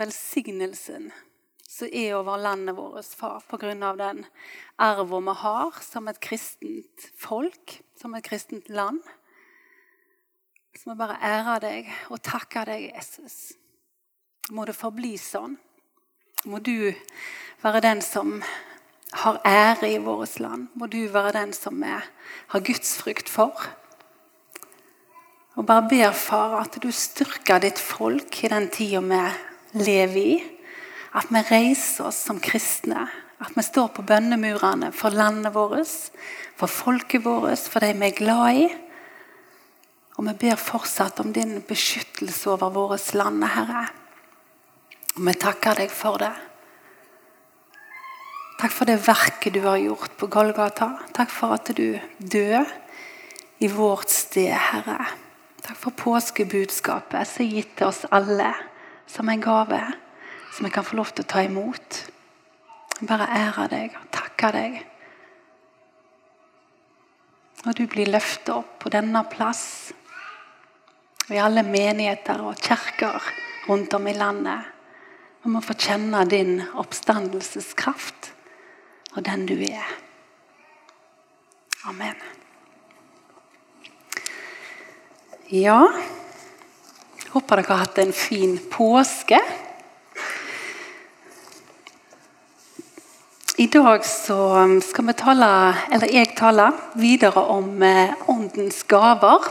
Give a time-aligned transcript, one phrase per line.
[0.00, 1.10] velsignelsen
[1.70, 3.74] som er over landet vårt, far, pga.
[3.96, 4.24] den
[4.78, 9.00] arven vi har som et kristent folk, som et kristent land.
[10.74, 13.52] Så jeg bare ære deg og takke deg, Jesus.
[14.50, 15.58] Må det forbli sånn.
[16.50, 16.90] Må du
[17.62, 18.40] være den som
[19.12, 20.70] har ære i vårt land.
[20.74, 23.54] Må du være den som vi har gudsfrykt for.
[25.58, 29.22] Og bare ber, far, at du styrker ditt folk i den tida vi
[29.76, 30.36] lever i.
[31.16, 33.08] At vi reiser oss som kristne.
[33.40, 36.10] At vi står på bønnemurene for landet vårt,
[36.60, 38.68] for folket vårt, for de vi er glad i.
[40.18, 43.86] Og vi ber fortsatt om din beskyttelse over vårt land, Herre.
[45.16, 46.34] Og vi takker deg for det.
[48.60, 50.90] Takk for det verket du har gjort på Golgata.
[51.16, 52.66] Takk for at du døde
[53.64, 54.98] i vårt sted, Herre.
[55.64, 58.52] Takk for påskebudskapet som er gitt til oss alle
[59.10, 59.80] som en gave
[60.54, 62.00] som jeg kan få lov til å ta imot.
[63.06, 64.76] Bare ære deg og takke deg.
[67.66, 69.64] Og du blir løftet opp på denne plass
[71.26, 73.22] og i alle menigheter og kirker
[73.68, 74.70] rundt om i landet.
[75.44, 78.32] Vi må få kjenne din oppstandelseskraft
[79.14, 79.92] og den du er.
[81.88, 82.18] Amen.
[85.50, 85.82] Ja
[87.30, 89.38] Håper dere har hatt en fin påske.
[93.62, 94.38] I dag så
[94.82, 95.50] skal vi tale,
[95.94, 96.64] eller jeg tale
[96.98, 99.46] videre om eh, åndens gaver.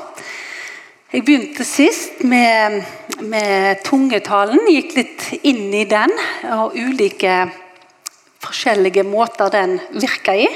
[1.13, 2.81] Jeg begynte sist med,
[3.23, 6.11] med tungetalen, gikk litt inn i den
[6.57, 7.45] og ulike
[8.43, 10.51] forskjellige måter den virker i.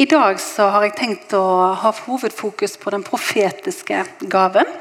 [0.00, 1.44] I dag har jeg tenkt å
[1.76, 4.00] ha hovedfokus på den profetiske
[4.32, 4.72] gaven.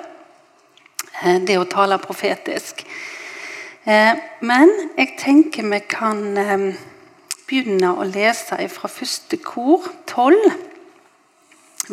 [1.24, 2.84] Eh, det å tale profetisk.
[3.84, 6.20] Eh, men jeg tenker vi kan
[7.48, 10.52] begynne å lese fra første kor 12,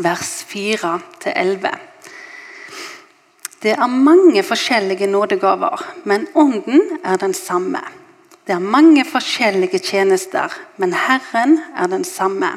[0.02, 1.78] vers 4-11.
[3.60, 7.82] Det er mange forskjellige nådegaver, men Ånden er den samme.
[8.46, 12.54] Det er mange forskjellige tjenester, men Herren er den samme.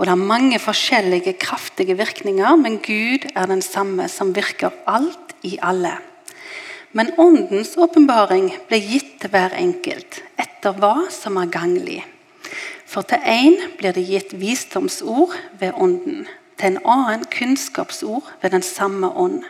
[0.00, 5.34] Og det er mange forskjellige kraftige virkninger, men Gud er den samme som virker alt
[5.44, 5.98] i alle.
[6.96, 11.98] Men Åndens åpenbaring ble gitt til hver enkelt etter hva som er ganglig.
[12.88, 16.24] For til én blir det gitt visdomsord ved Ånden,
[16.56, 19.44] til en annen kunnskapsord ved den samme ånd.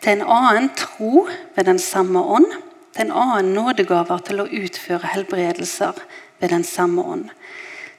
[0.00, 2.46] Til en annen tro ved den samme ånd,
[2.94, 5.98] til en annen nådegaver til å utføre helbredelser
[6.38, 7.28] ved den samme ånd.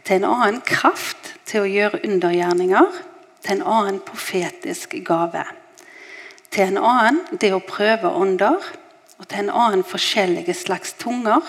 [0.08, 1.17] Til en annen kraft
[1.48, 3.00] til å gjøre undergjerninger,
[3.44, 5.46] til en annen profetisk gave
[6.58, 8.58] til en annen det å prøve ånder,
[9.18, 11.42] og til en annen forskjellige slags tunger,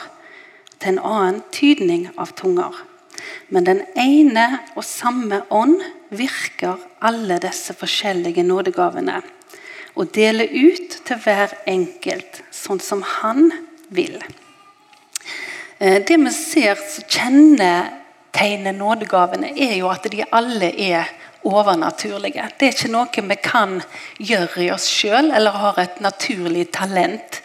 [0.79, 2.75] til en annen tydning av tunger.
[3.49, 5.81] Men den ene og samme ånd
[6.15, 9.21] virker alle disse forskjellige nådegavene
[9.99, 13.49] og deler ut til hver enkelt sånn som han
[13.91, 14.15] vil.
[15.83, 17.09] Eh, det vi ser som
[18.39, 21.09] kjennetegner nådegavene, er jo at de alle er
[21.45, 22.49] overnaturlige.
[22.59, 23.81] Det er ikke noe vi kan
[24.19, 27.43] gjøre i oss sjøl eller har et naturlig talent.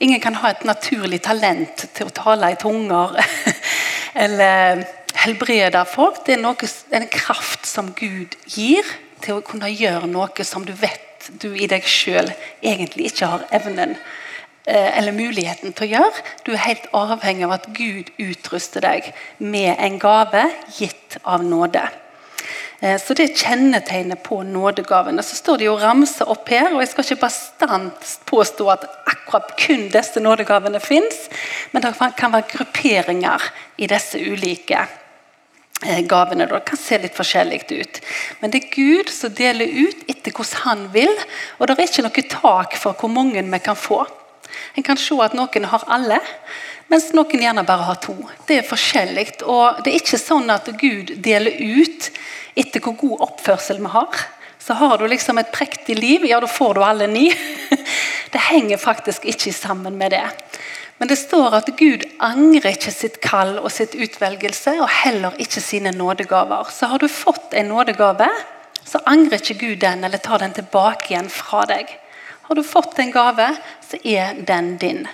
[0.00, 3.18] Ingen kan ha et naturlig talent til å tale i tunger
[4.24, 6.24] eller helbrede folk.
[6.26, 8.84] Det er noe, en kraft som Gud gir
[9.20, 12.30] til å kunne gjøre noe som du vet du i deg sjøl
[12.64, 13.98] egentlig ikke har evnen
[14.66, 16.24] eller muligheten til å gjøre.
[16.46, 20.44] Du er helt avhengig av at Gud utruster deg med en gave
[20.76, 21.88] gitt av nåde.
[22.80, 25.22] Eh, så det er kjennetegnet på nådegavene.
[25.22, 29.52] Så står det jo ramse opp her, og jeg skal ikke bastant påstå at akkurat
[29.60, 31.28] kun disse nådegavene fins,
[31.72, 34.86] men det kan være grupperinger i disse ulike
[35.84, 36.48] eh, gavene.
[36.48, 38.00] Det kan se litt forskjellig ut.
[38.40, 41.12] Men det er Gud som deler ut etter hvordan han vil,
[41.58, 44.06] og det er ikke noe tak for hvor mange vi kan få.
[44.74, 46.18] En kan se at noen har alle,
[46.90, 48.16] mens noen gjerne bare har to.
[48.48, 49.42] Det er forskjellig.
[49.44, 52.10] og Det er ikke sånn at Gud deler ut
[52.58, 54.26] etter hvor god oppførsel vi har.
[54.60, 57.30] Så har du liksom et prektig liv, ja, da får du alle ni.
[58.32, 60.26] Det henger faktisk ikke sammen med det.
[61.00, 65.62] Men det står at Gud angrer ikke sitt kall og sitt utvelgelse, og heller ikke
[65.64, 66.68] sine nådegaver.
[66.70, 68.28] Så har du fått en nådegave,
[68.84, 71.88] så angrer ikke Gud den eller tar den tilbake igjen fra deg.
[72.50, 73.44] Har du fått en gave,
[73.86, 75.04] så er den din.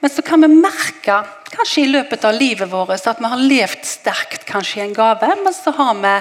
[0.00, 1.20] Men så kan vi merke
[1.52, 5.28] kanskje i løpet av livet vårt at vi har levd sterkt kanskje i en gave,
[5.44, 6.14] men så har vi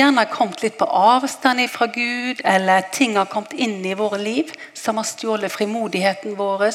[0.00, 4.50] gjerne kommet litt på avstand fra Gud, eller ting har kommet inn i våre liv
[4.74, 6.66] som har stjålet frimodigheten vår.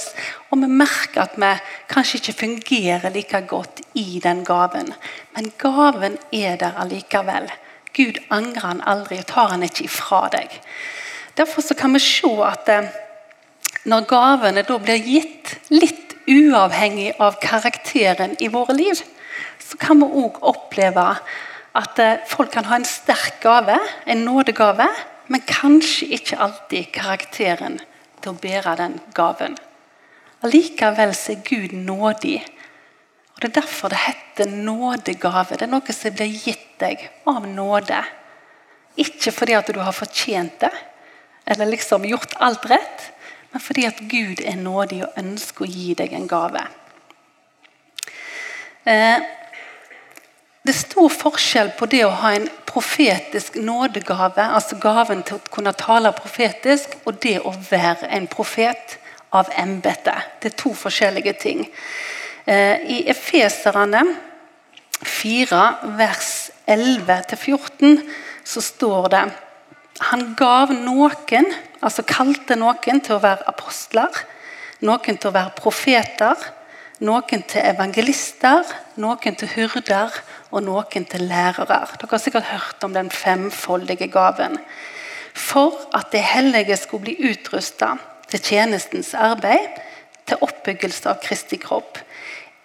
[0.48, 1.52] Og vi merker at vi
[1.92, 4.96] kanskje ikke fungerer like godt i den gaven.
[5.36, 7.52] Men gaven er der allikevel.
[7.92, 10.62] Gud angrer han aldri og tar han ikke ifra deg.
[11.42, 12.90] Derfor kan vi se at eh,
[13.90, 19.00] når gavene da blir gitt litt uavhengig av karakteren i våre liv,
[19.58, 21.06] så kan vi òg oppleve
[21.74, 24.86] at eh, folk kan ha en sterk gave, en nådegave,
[25.34, 27.80] men kanskje ikke alltid karakteren
[28.22, 29.58] til å bære den gaven.
[30.46, 32.38] Allikevel er Gud nådig.
[33.34, 35.58] Og Det er derfor det heter nådegave.
[35.58, 38.06] Det er noe som blir gitt deg av nåde.
[39.02, 40.74] Ikke fordi at du har fortjent det,
[41.46, 43.12] eller liksom gjort alt rett,
[43.52, 46.64] men fordi at Gud er nådig og ønsker å gi deg en gave.
[48.88, 49.20] Eh,
[50.62, 55.52] det er stor forskjell på det å ha en profetisk nådegave, altså gaven til å
[55.52, 58.98] kunne tale profetisk, og det å være en profet
[59.36, 60.14] av embete.
[60.40, 61.66] Det er to forskjellige ting.
[62.46, 64.04] Eh, I Efeserne
[65.02, 65.62] 4,
[65.98, 68.02] vers 11-14,
[68.44, 69.24] så står det
[70.10, 71.52] Han gav noen,
[71.82, 74.24] altså kalte noen til å være apostler,
[74.82, 76.48] noen til å være profeter,
[77.06, 78.66] noen til evangelister,
[79.02, 80.18] noen til hyrder
[80.52, 81.84] og noen til lærere.
[81.98, 84.58] Dere har sikkert hørt om den femfoldige gaven.
[85.34, 87.96] For at det hellige skulle bli utrusta
[88.32, 89.80] til tjenestens arbeid,
[90.28, 91.98] til oppbyggelse av Kristi kropp.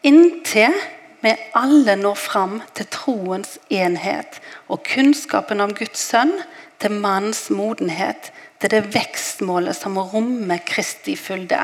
[0.06, 0.74] Inntil
[1.22, 4.38] vi alle når fram til troens enhet
[4.68, 6.34] og kunnskapen om Guds sønn,
[6.82, 8.30] til manns modenhet,
[8.60, 11.60] til det vekstmålet som rommer Kristi fylde.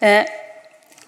[0.00, 0.24] Eh,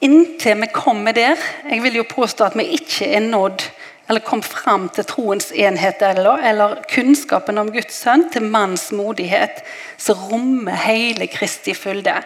[0.04, 1.38] inntil vi kommer der
[1.70, 3.62] Jeg vil jo påstå at vi ikke er nådd
[4.08, 9.62] eller kom fram til troens enhet eller, eller kunnskapen om Guds sønn til manns modighet,
[9.96, 12.18] som rommer hele Kristi fylde.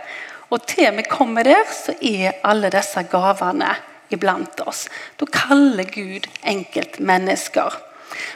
[0.50, 3.74] Og til vi kommer der, så er alle disse gavene
[4.10, 4.86] iblant oss.
[5.20, 7.76] Da kaller Gud enkeltmennesker.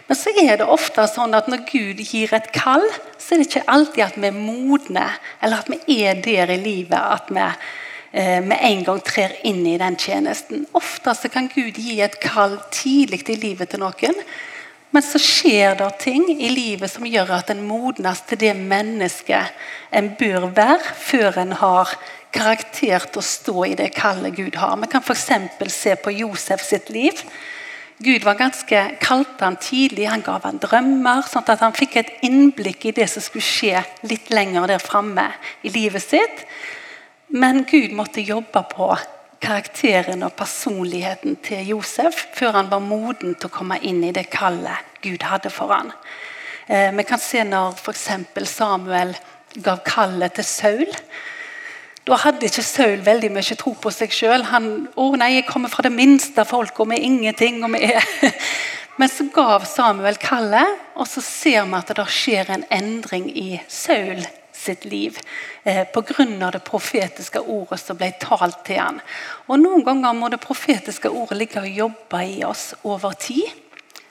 [0.08, 2.86] Men så er det ofte sånn at når Gud gir et kall,
[3.18, 5.06] så er det ikke alltid at vi er modne,
[5.42, 7.46] eller at vi er der i livet at vi
[8.12, 10.64] Eh, med en gang trer inn i den tjenesten.
[10.74, 14.16] Ofte så kan Gud gi et kall tidlig i livet til noen.
[14.90, 19.54] Men så skjer det ting i livet som gjør at en modnes til det mennesket
[19.94, 21.94] en bør være, før en har
[22.34, 24.74] karakter til å stå i det kallet Gud har.
[24.82, 25.30] Vi kan f.eks.
[25.70, 27.22] se på Josef sitt liv.
[28.00, 31.20] Gud var ganske kalte han tidlig, han gav han drømmer.
[31.28, 35.26] sånn at han fikk et innblikk i det som skulle skje litt lenger der framme
[35.62, 36.46] i livet sitt.
[37.28, 38.88] Men Gud måtte jobbe på
[39.40, 44.30] karakteren og personligheten til Josef før han var moden til å komme inn i det
[44.32, 45.92] kallet Gud hadde for han.
[46.68, 48.08] Eh, vi kan se når f.eks.
[48.48, 49.12] Samuel
[49.60, 50.98] gav kallet til Saul.
[52.08, 54.44] Da hadde ikke Saul veldig mye tro på seg sjøl.
[54.44, 58.04] 'Å nei, jeg kommer fra det minste folk, og vi er ingenting.' Og vi er.
[58.98, 63.60] Men så gav Samuel kallet, og så ser vi at det skjer en endring i
[63.68, 64.20] Saul
[64.52, 65.16] sitt liv
[65.64, 66.50] eh, pga.
[66.52, 69.00] det profetiske ordet som ble talt til han.
[69.48, 73.48] Og Noen ganger må det profetiske ordet ligge og jobbe i oss over tid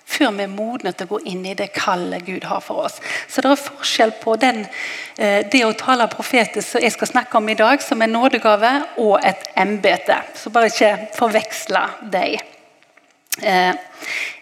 [0.09, 2.97] før vi er modne til å gå inn i det kallet Gud har for oss.
[3.29, 4.65] Så det er forskjell på den,
[5.17, 8.73] eh, det å tale profetisk som jeg skal snakke om i dag, som en nådegave,
[8.97, 10.17] og et embete.
[10.35, 12.39] Så bare ikke forveksle dem.
[13.41, 13.73] Eh,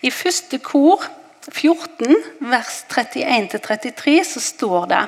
[0.01, 1.03] I første kor
[1.51, 5.05] 14, vers 31-33, så står det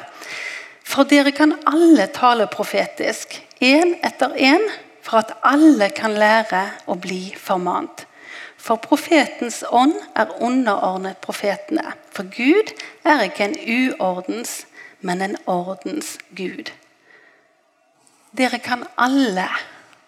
[0.89, 4.63] for dere kan alle tale profetisk, én etter én,
[5.05, 8.08] for at alle kan lære å bli formant.
[8.59, 11.93] For profetens ånd er underordnet profetene.
[12.11, 12.73] For Gud
[13.07, 14.65] er ikke en uordens,
[14.99, 16.71] men en ordens Gud.
[18.35, 19.47] Dere kan alle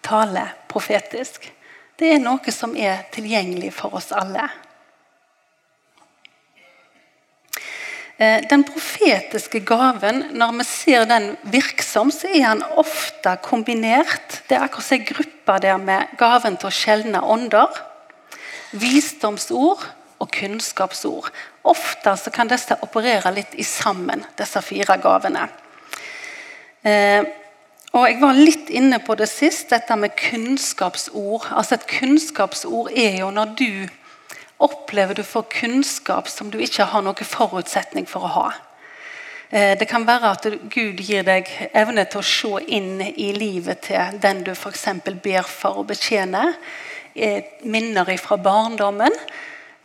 [0.04, 1.48] tale profetisk.
[1.98, 4.44] Det er noe som er tilgjengelig for oss alle.
[8.22, 14.42] Eh, den profetiske gaven, når vi ser den virksom, så er den ofte kombinert.
[14.48, 17.80] Det er akkurat som gruppe der med gaven til å skjelne ånder,
[18.72, 19.84] visdomsord
[20.22, 21.30] og kunnskapsord.
[21.64, 25.48] Ofte så kan disse operere litt i sammen, disse fire gavene.
[26.82, 27.22] Eh,
[27.92, 31.50] og Jeg var litt inne på det sist, dette med kunnskapsord.
[31.52, 33.88] Altså Et kunnskapsord er jo når du
[34.62, 38.46] opplever du får kunnskap som du ikke har noen forutsetning for å ha.
[39.50, 43.84] Eh, det kan være at Gud gir deg evne til å se inn i livet
[43.90, 44.86] til den du f.eks.
[45.04, 46.54] ber for å betjene.
[47.14, 49.12] Eh, minner fra barndommen.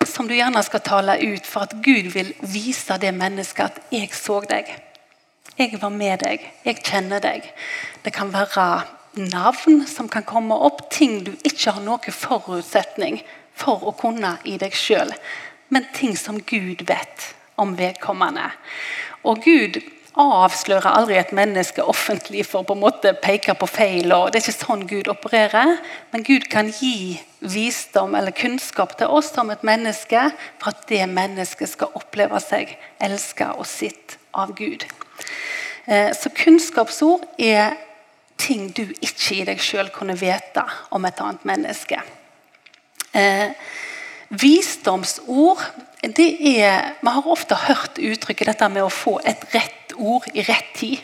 [0.05, 4.13] som du gjerne skal tale ut for at Gud vil vise det mennesket at 'jeg
[4.13, 4.79] så deg'.
[5.57, 6.51] Jeg var med deg.
[6.65, 7.53] Jeg kjenner deg.
[8.05, 8.83] Det kan være
[9.15, 13.23] navn som kan komme opp, ting du ikke har noen forutsetning
[13.55, 15.11] for å kunne i deg sjøl,
[15.69, 18.51] men ting som Gud vet om vedkommende.
[19.23, 19.81] Og Gud
[20.17, 24.11] avslører aldri et menneske offentlig for på en måte peke på feil.
[24.11, 25.77] og Det er ikke sånn Gud opererer.
[26.11, 30.23] Men Gud kan gi visdom eller kunnskap til oss som et menneske
[30.57, 34.85] for at det mennesket skal oppleve seg elsket og sitt av Gud.
[35.85, 37.77] Eh, så kunnskapsord er
[38.37, 42.01] ting du ikke i deg sjøl kunne vite om et annet menneske.
[43.13, 43.53] Eh,
[44.29, 45.61] visdomsord
[46.01, 50.43] det er Vi har ofte hørt uttrykket dette med å få et rett ord i
[50.45, 50.99] rett tid.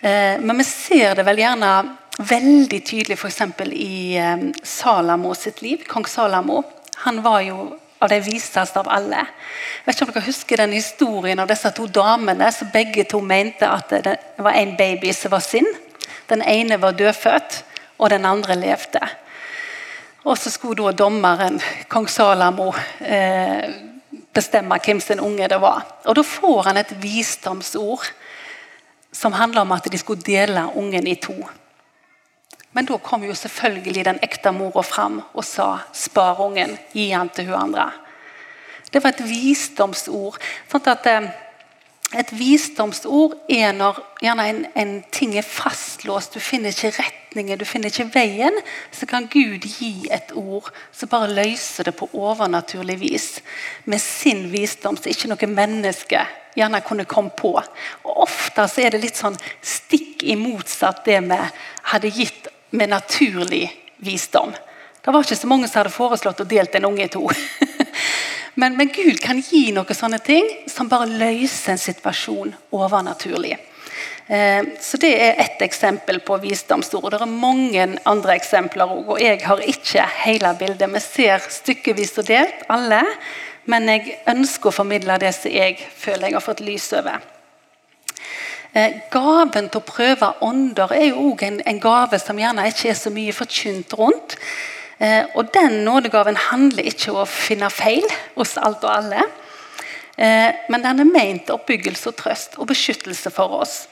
[0.00, 1.72] Eh, men vi ser det vel gjerne
[2.18, 3.40] veldig tydelig f.eks.
[3.72, 5.84] i eh, Salamo sitt liv.
[5.88, 6.62] Kong Salamo.
[7.04, 9.24] Han var jo av de viseste av alle.
[9.24, 13.20] Jeg vet ikke om dere husker den historien av disse to damene som begge to
[13.20, 15.68] mente at det var en baby som var sin.
[16.30, 17.64] Den ene var dødfødt,
[18.00, 19.02] og den andre levde.
[20.24, 23.68] Og så skulle da dommeren, kong Salamo, eh,
[24.34, 25.86] bestemme hvem sin unge det var.
[26.04, 28.12] Og Da får han et visdomsord
[29.12, 31.34] som handler om at de skulle dele ungen i to.
[32.72, 37.28] Men da kom jo selvfølgelig den ekte mora fram og sa 'spar ungen, gi han
[37.28, 37.92] til hun andre'.
[38.92, 40.38] Det var et visdomsord.
[40.70, 41.30] sånn at eh,
[42.18, 46.90] et visdomsord er når en, en, ting er fastlåst, du finner ikke
[47.30, 48.60] retningen, du finner ikke veien.
[48.92, 53.40] Så kan Gud gi et ord som bare løser det på overnaturlig vis.
[53.84, 57.54] Med sin visdom som ikke noe menneske gjerne kunne komme på.
[58.04, 61.38] Og Ofte så er det litt sånn stikk i motsatt det vi
[61.92, 64.52] hadde gitt med naturlig visdom.
[65.00, 67.28] Det var ikke så mange som hadde foreslått å delt en unge i to.
[68.58, 73.54] Men, men, Gud kan gi noen sånne ting som bare løser en situasjon overnaturlig.
[74.30, 77.10] Eh, så Det er ett eksempel på visdomsord.
[77.10, 79.08] Det er mange andre eksempler òg.
[79.08, 80.92] Og jeg har ikke hele bildet.
[80.92, 83.02] Vi ser stykkevis og delt, alle.
[83.66, 87.18] Men jeg ønsker å formidle det som jeg føler jeg har fått lys over.
[88.72, 92.94] Eh, gaven til å prøve ånder er jo òg en, gave som gjerne ikke er
[92.94, 94.38] så mye forkynt rundt.
[95.00, 98.06] Eh, og Den nådegaven handler ikke om å finne feil
[98.36, 99.26] hos alt og alle.
[100.68, 103.86] Men den er ment oppbyggelse og trøst og beskyttelse for oss.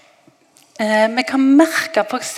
[0.78, 2.36] Eh, vi kan merke f.eks.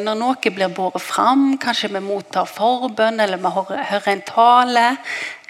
[0.00, 4.84] når noe blir båret fram, kanskje vi mottar forbønn eller vi hører en tale,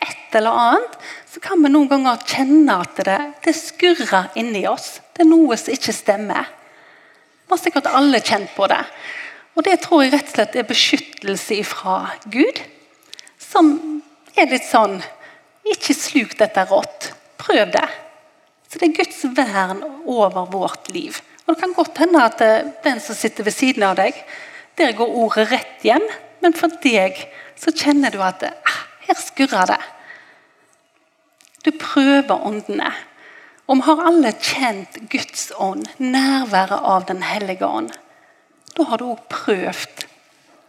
[0.02, 0.96] et eller annet,
[1.30, 4.96] så kan vi noen ganger kjenne at det, det skurrer inni oss.
[5.14, 6.48] Det er noe som ikke stemmer.
[7.44, 8.80] Vi har sikkert alle kjent på det.
[9.54, 12.00] Og det tror jeg rett og slett er beskyttelse fra
[12.34, 12.58] Gud.
[13.38, 13.76] Som
[14.34, 14.98] er litt sånn
[15.70, 17.12] Ikke sluk dette rått.
[17.40, 17.86] Prøv det.
[18.66, 21.22] Så det er Guds vern over vårt liv.
[21.46, 24.16] Og Det kan godt hende at eh, den som sitter ved siden av deg,
[24.78, 26.06] der går ordet rett hjem.
[26.40, 27.18] Men for deg
[27.60, 29.82] så kjenner du at ah, her skurrer det.
[31.64, 32.92] Du prøver åndene.
[33.64, 37.94] Vi har alle kjent Guds ånd, nærværet av Den hellige ånd
[38.74, 40.06] da har du òg prøvd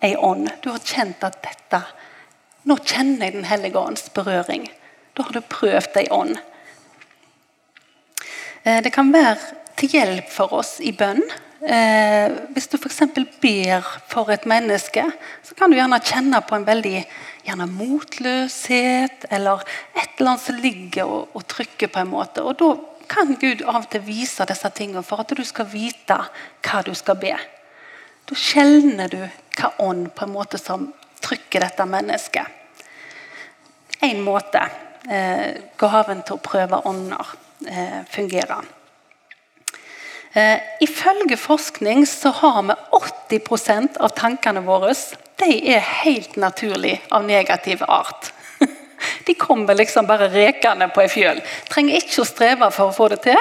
[0.06, 0.50] ei ånd.
[0.62, 1.84] Du har kjent at dette
[2.66, 4.64] Nå kjenner jeg Den hellige ånds berøring.
[5.14, 6.40] Da har du prøvd ei ånd.
[8.64, 9.38] Eh, det kan være
[9.80, 11.22] til hjelp for oss i bønn.
[11.66, 13.02] Eh, hvis du f.eks.
[13.42, 15.06] ber for et menneske,
[15.44, 17.00] så kan du gjerne kjenne på en veldig
[17.46, 19.64] gjerne motløshet eller
[19.96, 22.44] et eller annet som ligger og, og trykker på en måte.
[22.44, 22.76] Og Da
[23.10, 26.18] kan Gud av og til vise disse tingene for at du skal vite
[26.66, 27.34] hva du skal be.
[28.26, 29.20] Da skjelner du
[29.58, 30.88] hva ånd på en måte som
[31.26, 32.46] trykker dette mennesket.
[34.06, 34.62] En måte
[35.10, 37.38] eh, gaven til å prøve ånder
[37.70, 38.75] eh, fungerer.
[40.36, 42.76] Eh, ifølge forskning så har vi
[43.40, 44.92] 80% av tankene våre
[45.40, 48.32] de er helt naturlig av negativ art.
[49.28, 51.42] De kommer liksom bare rekende på ei fjøl.
[51.72, 53.40] Trenger ikke å streve for å få det til,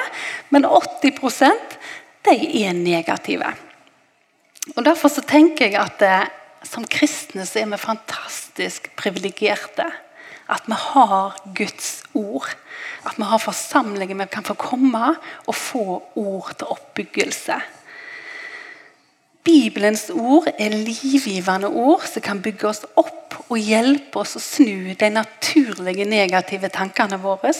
[0.50, 1.76] men 80%
[2.24, 2.34] de
[2.64, 3.50] er negative.
[4.74, 6.26] Og Derfor så tenker jeg at eh,
[6.66, 9.86] som kristne så er vi fantastisk privilegerte.
[10.48, 12.48] At vi har Guds ord.
[13.04, 15.14] At vi har forsamlinger vi kan få komme
[15.46, 17.60] og få ord til oppbyggelse.
[19.44, 24.94] Bibelens ord er livgivende ord som kan bygge oss opp og hjelpe oss å snu
[24.96, 27.52] de naturlige negative tankene våre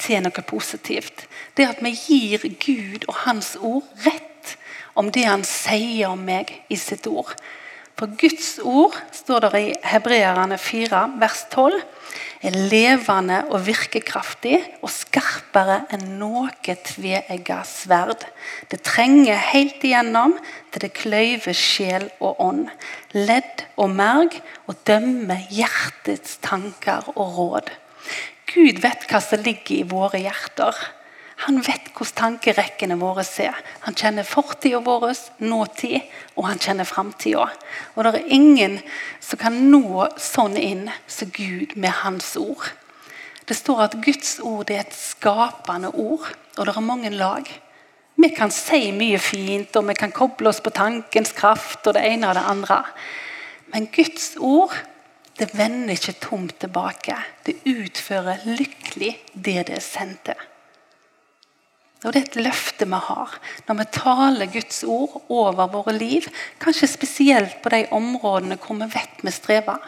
[0.00, 1.26] til noe positivt.
[1.56, 4.56] Det at vi gir Gud og Hans ord rett
[4.96, 7.34] om det han sier om meg i sitt ord.
[7.96, 11.78] For Guds ord, står det i Hebreerne 4, vers 12,
[12.44, 18.26] er levende og virkekraftig og skarpere enn noe tveegga sverd.
[18.68, 20.36] Det trenger helt igjennom
[20.74, 22.66] til det kløyver sjel og ånd,
[23.16, 24.36] ledd og merg,
[24.68, 27.72] og dømmer hjertets tanker og råd.
[28.52, 30.76] Gud vet hva som ligger i våre hjerter.
[31.44, 33.56] Han vet hvordan tankerekkene våre ser.
[33.84, 35.10] Han kjenner fortida vår,
[35.44, 36.00] nåtid,
[36.36, 37.50] og han kjenner framtida.
[37.94, 38.78] Og det er ingen
[39.20, 42.64] som kan nå sånn inn som Gud med hans ord.
[43.46, 46.26] Det står at Guds ord er et skapende ord,
[46.56, 47.46] og det er mange lag.
[48.16, 52.08] Vi kan si mye fint, og vi kan koble oss på tankens kraft og det
[52.08, 52.80] ene og det andre.
[53.74, 54.72] Men Guds ord
[55.36, 57.16] det vender ikke tomt tilbake.
[57.44, 60.46] Det utfører lykkelig det det er sendt til.
[62.06, 63.32] Og Det er et løfte vi har
[63.66, 66.28] når vi taler Guds ord over våre liv.
[66.62, 69.80] Kanskje spesielt på de områdene hvor vi vet vi strever.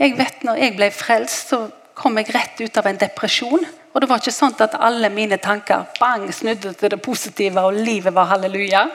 [0.00, 3.64] Jeg vet Når jeg ble frelst, så kom jeg rett ut av en depresjon.
[3.92, 7.76] Og det var ikke sånn at alle mine tanker bang, snudde til det positive, og
[7.76, 8.86] livet var halleluja.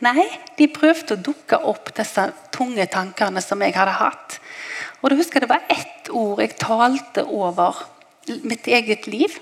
[0.00, 0.24] Nei,
[0.56, 4.38] de prøvde å dukke opp disse tunge tankene som jeg hadde hatt.
[5.00, 7.76] Og da husker Det var ett ord jeg talte over
[8.42, 9.38] mitt eget liv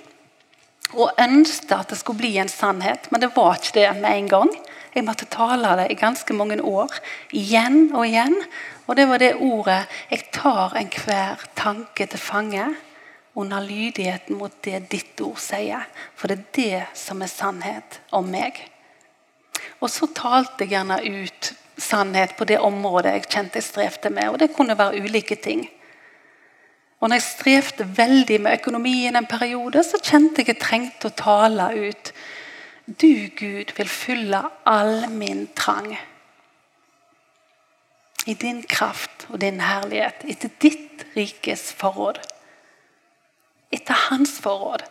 [0.94, 4.28] og ønsket at det skulle bli en sannhet, men det var ikke det med en
[4.28, 4.52] gang.
[4.94, 6.94] Jeg måtte tale det i ganske mange år,
[7.36, 8.34] igjen og igjen.
[8.88, 12.76] Og det var det ordet 'Jeg tar enhver tanke til fange'
[13.34, 15.86] under lydigheten mot det ditt ord sier.
[16.16, 18.58] For det er det som er sannhet om meg.
[19.80, 24.28] Og så talte jeg gjerne ut sannhet på det området jeg kjente jeg strevde med.
[24.28, 25.68] Og det kunne være ulike ting.
[26.98, 31.18] Og når jeg strevde veldig med økonomien en periode, så kjente jeg jeg trengte å
[31.18, 32.12] tale ut.
[32.88, 35.92] Du, Gud, vil fylle all min trang.
[38.26, 42.18] I din kraft og din herlighet, etter ditt rikes forråd.
[43.72, 44.82] Etter hans forråd.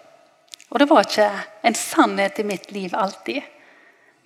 [0.72, 1.28] Og det var ikke
[1.68, 3.44] en sannhet i mitt liv alltid.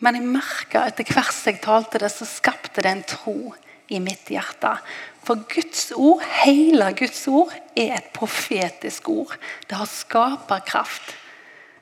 [0.02, 3.54] Men jeg merka etter hvert jeg talte det, så skapte det en tro
[3.92, 4.76] i mitt hjerte.
[5.22, 9.36] For Guds ord, hele Guds ord, er et profetisk ord.
[9.70, 11.16] Det har skaperkraft.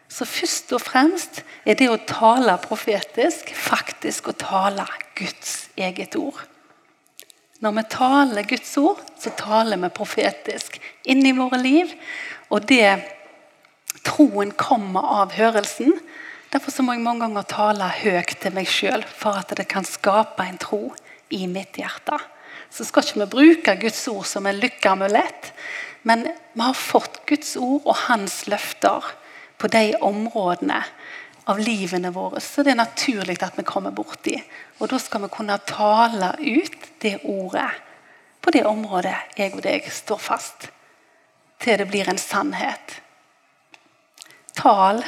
[0.10, 6.40] Så først og fremst er det å tale profetisk faktisk å tale Guds eget ord.
[7.60, 11.92] Når vi taler Guds ord, så taler vi profetisk inn i våre liv.
[12.50, 12.98] Og det
[14.08, 15.94] troen kommer av hørelsen.
[16.50, 20.48] Derfor må jeg mange ganger tale høyt til meg sjøl for at det kan skape
[20.48, 20.82] en tro
[21.30, 22.20] i mitt hjerte.
[22.70, 25.54] Så skal ikke vi bruke Guds ord som en lykkeamulett,
[26.02, 29.06] men vi har fått Guds ord og hans løfter
[29.60, 30.84] på de områdene
[31.50, 34.36] av livene våre så det er naturlig at vi kommer borti.
[34.80, 37.70] Og da skal vi kunne tale ut det ordet
[38.40, 40.70] på det området jeg og deg står fast.
[41.60, 43.00] Til det blir en sannhet.
[44.56, 45.04] Tal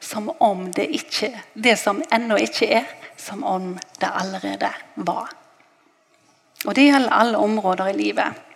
[0.00, 5.28] som om det ikke Det som ennå ikke er, som om det allerede var.
[6.66, 8.46] Og det gjelder alle områder i livet.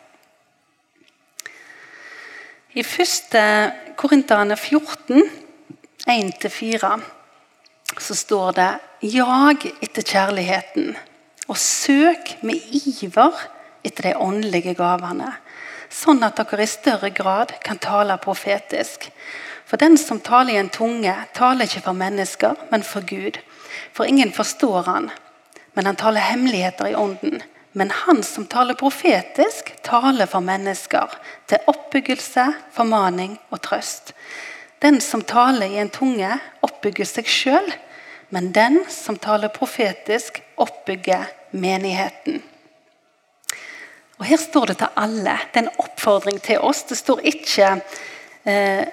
[2.74, 3.36] I 1.
[3.96, 5.22] Korinterne 14,
[6.10, 7.00] 1-4,
[7.98, 8.70] så står det
[9.14, 10.96] Jag etter kjærligheten,
[11.46, 13.36] og søk med iver
[13.84, 15.30] etter de åndelige gavene,
[15.92, 19.06] sånn at dere i større grad kan tale profetisk.
[19.64, 23.38] For den som taler i en tunge, taler ikke for mennesker, men for Gud.
[23.94, 25.10] For ingen forstår han,
[25.74, 27.42] men han taler hemmeligheter i ånden.
[27.76, 31.10] Men han som taler profetisk, taler for mennesker,
[31.50, 34.12] til oppbyggelse, formaning og trøst.
[34.78, 36.28] Den som taler i en tunge,
[36.62, 37.70] oppbygger seg sjøl,
[38.30, 42.42] men den som taler profetisk, oppbygger menigheten.
[44.20, 45.34] Og Her står det til alle.
[45.50, 46.84] Det er en oppfordring til oss.
[46.86, 47.72] Det står ikke
[48.46, 48.84] eh,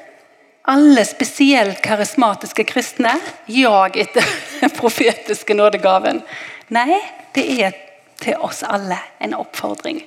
[0.74, 3.14] alle spesielt karismatiske kristne
[3.46, 4.26] jag etter
[4.82, 6.26] profetiske nådegaven.
[6.74, 6.98] Nei,
[7.38, 7.88] det er et
[8.22, 10.04] til oss alle en oppfordring.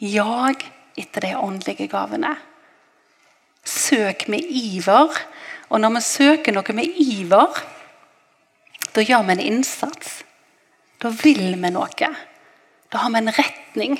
[0.00, 0.64] Jag
[0.96, 2.34] etter de åndelige gavene.
[3.64, 5.12] Søk med iver.
[5.68, 7.62] Og når vi søker noe med iver,
[8.94, 10.20] da gjør vi en innsats.
[11.02, 12.10] Da vil vi noe.
[12.92, 13.96] Da har vi en retning.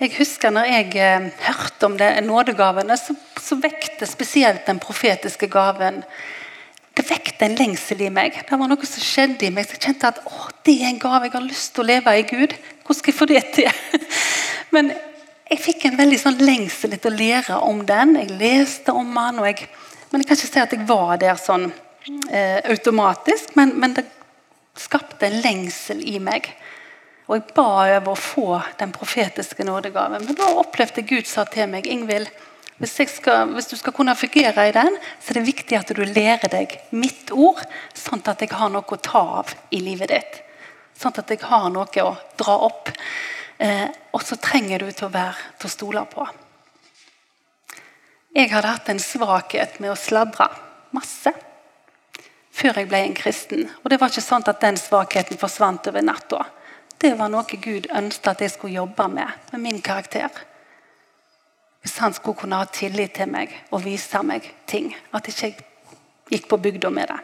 [0.00, 5.50] Jeg husker når jeg eh, hørte om det nådegavene, så, så vekte spesielt den profetiske
[5.52, 6.00] gaven
[7.10, 8.38] vekket en lengsel i meg.
[8.46, 9.66] Det var noe som skjedde i meg.
[9.66, 12.16] Så jeg kjente at å, det er en gave jeg har lyst til å leve
[12.16, 12.56] i Gud.
[12.84, 13.70] Hvordan skal jeg få det til?
[14.74, 14.92] Men
[15.50, 18.14] jeg fikk en veldig sånn lengsel etter å lære om den.
[18.20, 19.40] Jeg leste om den.
[19.50, 19.66] Jeg,
[20.10, 21.66] men jeg kan ikke si at jeg var der sånn
[22.30, 24.06] eh, automatisk, men, men, det
[24.78, 26.46] skapte en lengsel i meg.
[27.26, 30.22] Og jeg ba over å få den profetiske nådegaven.
[30.26, 32.30] Men da opplevde Gud sa til meg Ingvild,
[32.80, 36.00] hvis, skal, hvis, du skal kunne fungere i den, så er det viktig at du
[36.00, 37.60] lærer deg mitt ord,
[37.92, 40.40] sånn at jeg har noe å ta av i livet ditt.
[40.96, 42.88] Sånn at jeg har noe å dra opp.
[43.60, 46.24] Eh, og så trenger du til å være til å stole på.
[48.32, 50.48] Jeg hadde hatt en svakhet med å sladre
[50.96, 51.34] masse
[52.50, 53.66] før jeg ble en kristen.
[53.84, 56.46] Og det var ikke sånn at den svakheten forsvant over natta.
[57.00, 60.32] Det var noe Gud ønsket at jeg skulle jobbe med, med min karakter.
[61.80, 64.92] Hvis han skulle kunne ha tillit til meg og vise meg ting.
[65.16, 65.58] At ikke jeg
[66.30, 67.20] gikk på bygda med det.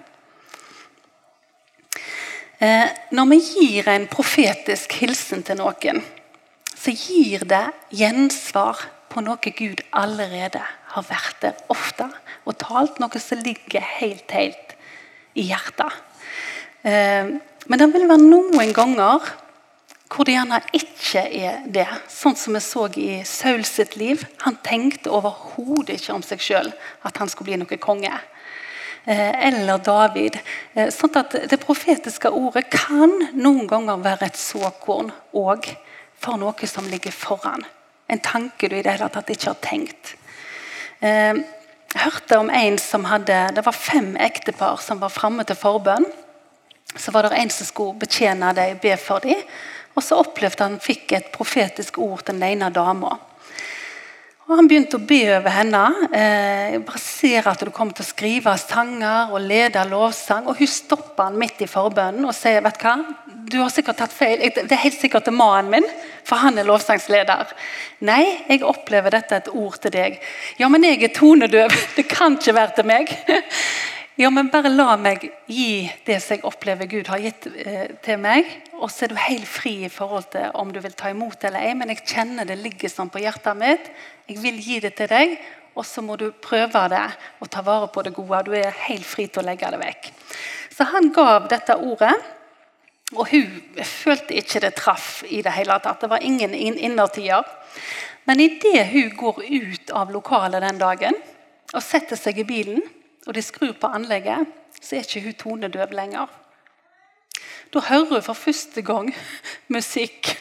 [2.59, 6.01] Eh, når vi gir en profetisk hilsen til noen,
[6.73, 8.81] så gir det gjensvar
[9.13, 12.09] på noe Gud allerede har vært der ofte
[12.47, 13.01] og talt.
[13.01, 14.77] Noe som ligger helt, helt
[15.37, 15.93] i hjertet.
[16.81, 19.29] Eh, men det vil være noen ganger
[20.07, 21.87] hvor det gjerne ikke er det.
[22.11, 24.23] Sånn som vi så i Saul sitt liv.
[24.45, 26.71] Han tenkte overhodet ikke om seg sjøl
[27.07, 28.13] at han skulle bli noe konge.
[29.07, 30.39] Eh, eller David.
[30.75, 35.69] Eh, sånn at Det profetiske ordet kan noen ganger være et såkorn òg
[36.19, 37.63] for noe som ligger foran.
[38.09, 40.15] En tanke du i det hele tatt ikke har tenkt.
[41.01, 41.35] Eh,
[41.95, 46.05] jeg hørte om en som hadde, Det var fem ektepar som var framme til forbønn.
[46.97, 49.43] Så var det en som skulle betjene dem, be for dem.
[49.97, 53.17] Og så opplevde han fikk et profetisk ord til den ene dama.
[54.47, 55.83] Og Han begynte å be over henne.
[56.15, 60.47] Eh, jeg bare ser at du kommer til å skrive sanger og lede lovsang.
[60.47, 62.95] Og Hun stopper han midt i forbønnen og sier vet hva,
[63.27, 64.45] du har sikkert tatt feil.
[64.55, 65.89] Det er helt sikkert til mannen min,
[66.27, 67.53] for han er lovsangsleder.
[68.07, 70.17] Nei, jeg opplever dette et ord til deg.
[70.59, 71.75] Ja, men jeg er tonedøv.
[71.99, 73.13] Det kan ikke være til meg.
[74.17, 78.17] Ja, men bare la meg gi det som jeg opplever Gud har gitt eh, til
[78.23, 78.49] meg.
[78.81, 81.61] Og så er du helt fri i forhold til om du vil ta imot eller
[81.61, 81.75] ei.
[81.77, 83.93] Men jeg kjenner det ligger sånn på hjertet mitt.
[84.25, 85.37] Jeg vil gi det til deg.
[85.77, 87.05] Og så må du prøve det
[87.45, 88.41] og ta vare på det gode.
[88.49, 90.11] Du er helt fri til å legge det vekk.
[90.73, 92.17] Så han gav dette ordet.
[93.13, 96.01] Og hun følte ikke det traff i det hele tatt.
[96.01, 97.45] Det var ingen innertier.
[98.25, 101.25] Men idet hun går ut av lokalet den dagen
[101.75, 102.81] og setter seg i bilen
[103.27, 104.47] og de skrur på anlegget,
[104.81, 106.27] så er ikke hun tonedøv lenger.
[107.75, 109.11] Da hører hun for første gang
[109.73, 110.37] musikk,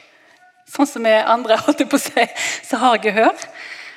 [0.70, 2.28] sånn som vi andre holdt på å si,
[2.66, 3.48] så har gehør.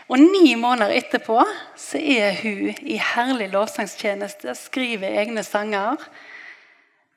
[0.08, 1.42] Og ni måneder etterpå
[1.76, 6.00] så er hun i herlig lovsangstjeneste, skriver egne sanger.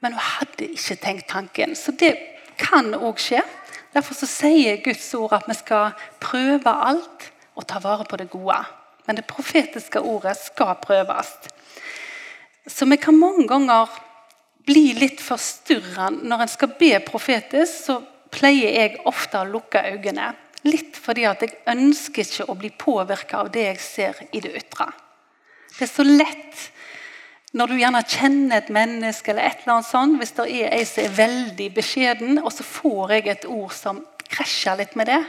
[0.03, 1.75] Men hun hadde ikke tenkt tanken.
[1.79, 2.17] Så det
[2.59, 3.39] kan òg skje.
[3.95, 8.29] Derfor så sier Guds ord at vi skal prøve alt og ta vare på det
[8.31, 8.59] gode.
[9.07, 11.31] Men det profetiske ordet skal prøves.
[12.67, 13.89] Så vi kan mange ganger
[14.65, 16.09] bli litt forstyrra.
[16.13, 17.97] Når en skal be profetisk, så
[18.31, 20.31] pleier jeg ofte å lukke øynene.
[20.67, 24.53] Litt fordi at jeg ønsker ikke å bli påvirka av det jeg ser i det
[24.59, 24.91] ytre.
[25.73, 26.67] Det er så lett
[27.57, 30.85] når du gjerne kjenner et menneske, eller et eller annet sånt, hvis det er ei
[30.87, 33.99] som er veldig beskjeden, og så får jeg et ord som
[34.31, 35.19] krasjer litt med det,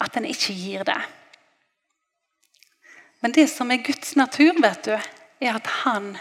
[0.00, 0.96] at en ikke gir det.
[3.20, 4.96] Men det som er Guds natur, vet du,
[5.40, 6.14] er at han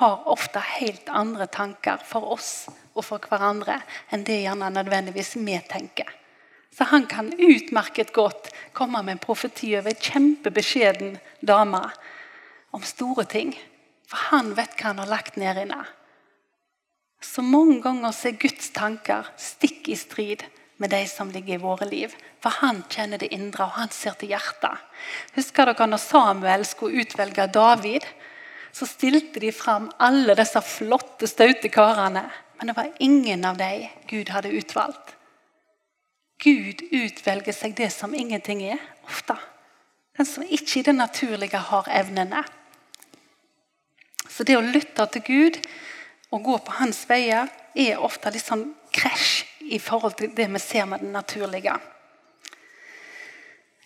[0.00, 5.58] har ofte helt andre tanker for oss og for hverandre enn det gjerne nødvendigvis vi
[5.68, 6.08] tenker.
[6.70, 11.82] Så han kan utmerket godt komme med en profeti over ei kjempebeskjeden dame
[12.70, 13.56] om store ting.
[14.06, 15.82] For han vet hva han har lagt ned inne.
[17.20, 20.46] Så mange ganger er Guds tanker stikk i strid
[20.80, 22.14] med de som ligger i våre liv.
[22.40, 24.80] For han kjenner det indre, og han ser til hjertet.
[25.36, 28.06] Husker dere når Samuel skulle utvelge David?
[28.72, 32.24] Så stilte de fram alle disse flotte, staute karene.
[32.58, 35.16] Men det var ingen av dem Gud hadde utvalgt.
[36.40, 39.36] Gud utvelger seg det som ingenting er, ofte.
[40.16, 42.42] Den som ikke i det naturlige har evnene.
[44.28, 45.58] Så det å lytte til Gud
[46.30, 50.62] og gå på hans veier er ofte litt sånn krasj i forhold til det vi
[50.62, 51.76] ser med det naturlige.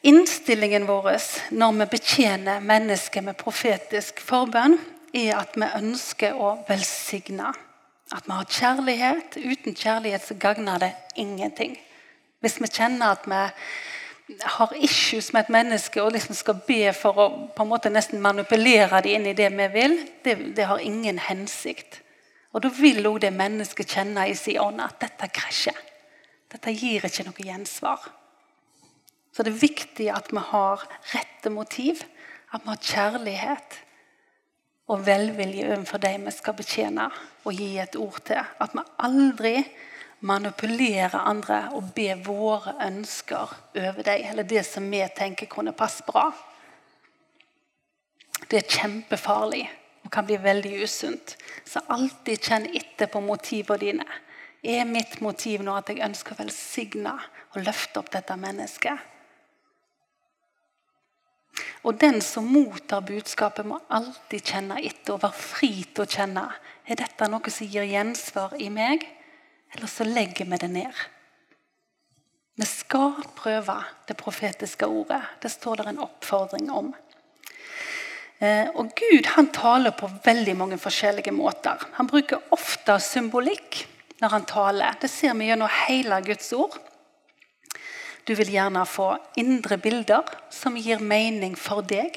[0.05, 1.14] Innstillingen vår
[1.57, 4.77] når vi betjener mennesker med profetisk forbønn,
[5.17, 7.53] er at vi ønsker å velsigne.
[8.12, 9.38] At vi har kjærlighet.
[9.40, 11.79] Uten kjærlighet så gagner det ingenting.
[12.45, 17.21] Hvis vi kjenner at vi har issues med et menneske og liksom skal be for
[17.21, 20.85] å på en måte nesten manipulere dem inn i det vi vil, det, det har
[20.85, 22.03] ingen hensikt.
[22.53, 25.81] Og Da vil òg det mennesket kjenne i sin ånd at dette krasjer.
[26.53, 28.05] Dette gir ikke noe gjensvar.
[29.35, 32.05] Så det er viktig at vi har rette motiv,
[32.55, 33.81] at vi har kjærlighet.
[34.87, 37.07] og velvilje overfor de vi skal betjene
[37.44, 38.40] og gi et ord til.
[38.61, 39.55] At vi aldri
[40.20, 46.05] manipulerer andre og ber våre ønsker over dem, eller det som vi tenker kunne passe
[46.05, 46.27] bra.
[48.51, 49.64] Det er kjempefarlig
[50.05, 51.37] og kan bli veldig usunt.
[51.64, 54.07] Så alltid kjenn etter på motivene dine.
[54.64, 57.16] Er mitt motiv nå at jeg ønsker å velsigne
[57.55, 59.13] og løfte opp dette mennesket?
[61.85, 66.45] Og den som mottar budskapet, må alltid kjenne etter og være fri til å kjenne.
[66.88, 69.05] Er dette noe som gir gjensvar i meg,
[69.75, 71.05] eller så legger vi det ned?
[72.55, 75.23] Vi skal prøve det profetiske ordet.
[75.43, 76.93] Det står der en oppfordring om.
[78.38, 81.83] Eh, og Gud han taler på veldig mange forskjellige måter.
[81.99, 83.83] Han bruker ofte symbolikk
[84.21, 84.99] når han taler.
[85.01, 86.79] Det ser vi gjennom hele Guds ord.
[88.24, 89.10] Du vil gjerne få
[89.40, 92.16] indre bilder som gir mening for deg.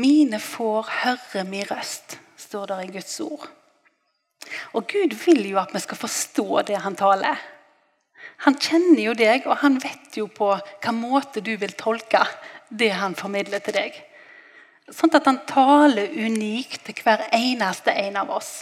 [0.00, 3.46] Mine får høre min røst, står det i Guds ord.
[4.76, 7.38] Og Gud vil jo at vi skal forstå det han taler.
[8.44, 12.22] Han kjenner jo deg, og han vet jo på hvilken måte du vil tolke
[12.68, 13.96] det han formidler til deg.
[14.92, 18.60] Sånn at han taler unikt til hver eneste en av oss.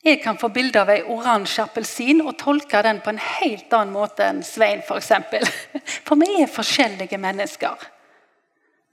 [0.00, 3.92] Jeg kan få bilde av ei oransje appelsin og tolke den på en helt annen
[3.92, 4.80] måte enn Svein.
[4.86, 5.44] For, eksempel.
[6.06, 7.84] for vi er forskjellige mennesker.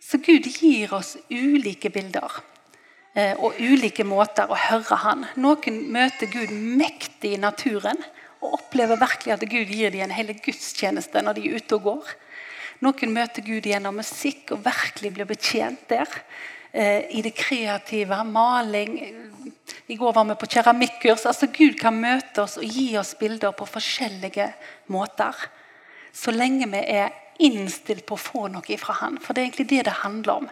[0.04, 2.42] Så Gud gir oss ulike bilder
[3.16, 5.24] eh, og ulike måter å høre Han.
[5.40, 8.04] Noen møter Gud mektig i naturen
[8.44, 11.88] og opplever virkelig at Gud gir dem en hel gudstjeneste når de er ute og
[11.88, 12.14] går.
[12.84, 16.20] Noen møter Gud gjennom musikk og virkelig blir betjent der.
[16.72, 18.98] Eh, I det kreative, maling,
[19.88, 21.26] i går var vi på keramikkurs.
[21.26, 24.50] Altså Gud kan møte oss og gi oss bilder på forskjellige
[24.92, 25.48] måter.
[26.14, 29.20] Så lenge vi er innstilt på å få noe fra Han.
[29.22, 30.50] For det er egentlig det det handler om.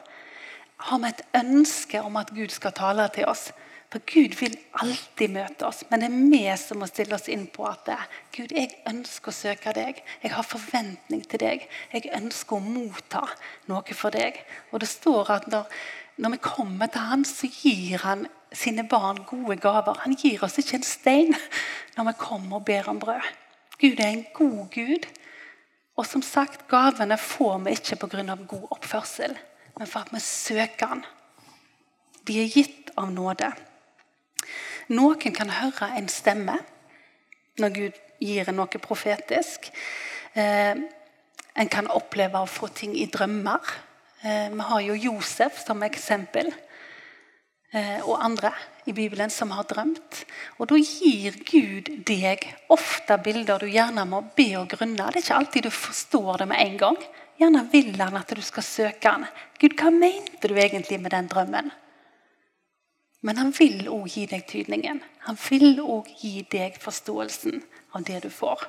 [0.88, 3.50] Har vi et ønske om at Gud skal tale til oss?
[3.92, 7.46] For Gud vil alltid møte oss, men det er vi som må stille oss inn
[7.48, 7.88] på at
[8.36, 10.02] Gud, jeg ønsker å søke deg.
[10.24, 11.68] Jeg har forventning til deg.
[11.94, 13.24] Jeg ønsker å motta
[13.70, 14.42] noe for deg.
[14.74, 15.70] Og det står at når,
[16.18, 20.00] når vi kommer til Han, så gir Han sine barn gode gaver.
[20.06, 21.36] Han gir oss ikke en stein
[21.98, 23.32] når vi kommer og ber om brød.
[23.82, 25.08] Gud er en god Gud.
[25.96, 28.36] Og som sagt, gavene får vi ikke pga.
[28.36, 29.38] god oppførsel,
[29.78, 31.06] men for at vi søker Han.
[32.28, 33.52] De er gitt av nåde.
[34.88, 36.58] Noen kan høre en stemme
[37.58, 39.72] når Gud gir noe profetisk.
[40.34, 40.76] Eh,
[41.56, 43.62] en kan oppleve å få ting i drømmer.
[44.26, 46.50] Eh, vi har jo Josef som eksempel.
[47.72, 48.54] Eh, og andre
[48.86, 50.24] i Bibelen som har drømt.
[50.58, 55.12] Og Da gir Gud deg ofte bilder du gjerne må be og grunne.
[55.12, 56.98] Det er ikke alltid du forstår det med en gang.
[57.38, 59.28] Gjerne vil han at du skal søke han.
[59.60, 61.72] Gud, hva mente du egentlig med den drømmen?
[63.22, 65.04] Men han vil òg gi deg tydningen.
[65.28, 67.62] Han vil òg gi deg forståelsen
[67.94, 68.66] av det du får.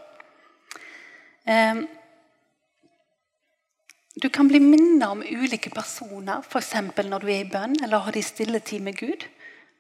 [1.47, 1.87] Um,
[4.17, 6.73] du kan bli minnet om ulike personer, f.eks.
[7.05, 9.27] når du er i bønn eller har det i stille tid med Gud.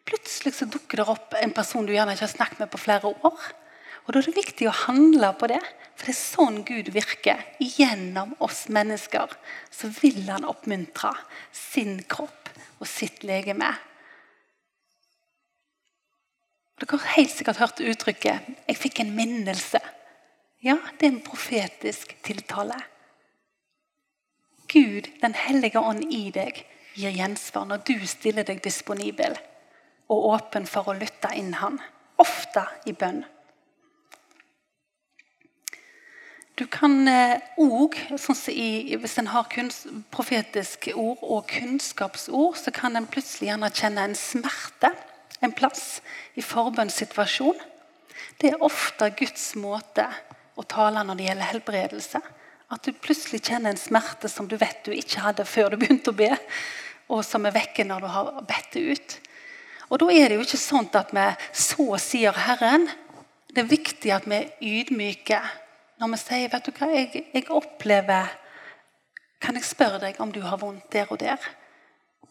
[0.06, 3.14] Plutselig så dukker det opp en person du gjerne ikke har snakket med på flere
[3.16, 3.46] år.
[4.04, 5.62] Og Da er det viktig å handle på det,
[5.96, 7.40] for det er sånn Gud virker.
[7.58, 9.32] Gjennom oss mennesker
[9.72, 11.14] så vil han oppmuntre
[11.50, 13.70] sin kropp og sitt legeme.
[16.76, 19.80] Dere har helt sikkert hørt uttrykket 'jeg fikk en minnelse'.
[20.60, 22.76] Ja, det er en profetisk tiltale.
[24.68, 26.64] Gud, Den hellige ånd i deg,
[26.96, 29.36] gir gjensvar når du stiller deg disponibel
[30.08, 31.80] og åpen for å lytte inn Han,
[32.18, 33.24] ofte i bønn.
[36.56, 38.38] Du kan òg, eh, sånn
[39.02, 39.50] hvis en har
[40.10, 44.94] profetiske ord og kunnskapsord, så kan en plutselig gjerne kjenne en smerte
[45.40, 46.00] en plass
[46.34, 47.58] i forbønnssituasjon.
[48.40, 50.06] Det er ofte Guds måte
[50.56, 52.22] å tale når det gjelder helbredelse.
[52.72, 56.10] At du plutselig kjenner en smerte som du vet du ikke hadde før du begynte
[56.10, 56.32] å be,
[57.12, 59.18] og som er vekke når du har bedt det ut.
[59.86, 62.88] Og Da er det jo ikke sånn at vi så sier Herren.
[63.52, 65.38] Det er viktig at vi er ydmyke
[65.96, 68.34] når vi sier vet du hva, jeg, jeg opplever
[69.40, 71.40] Kan jeg spørre deg om du har vondt der og der?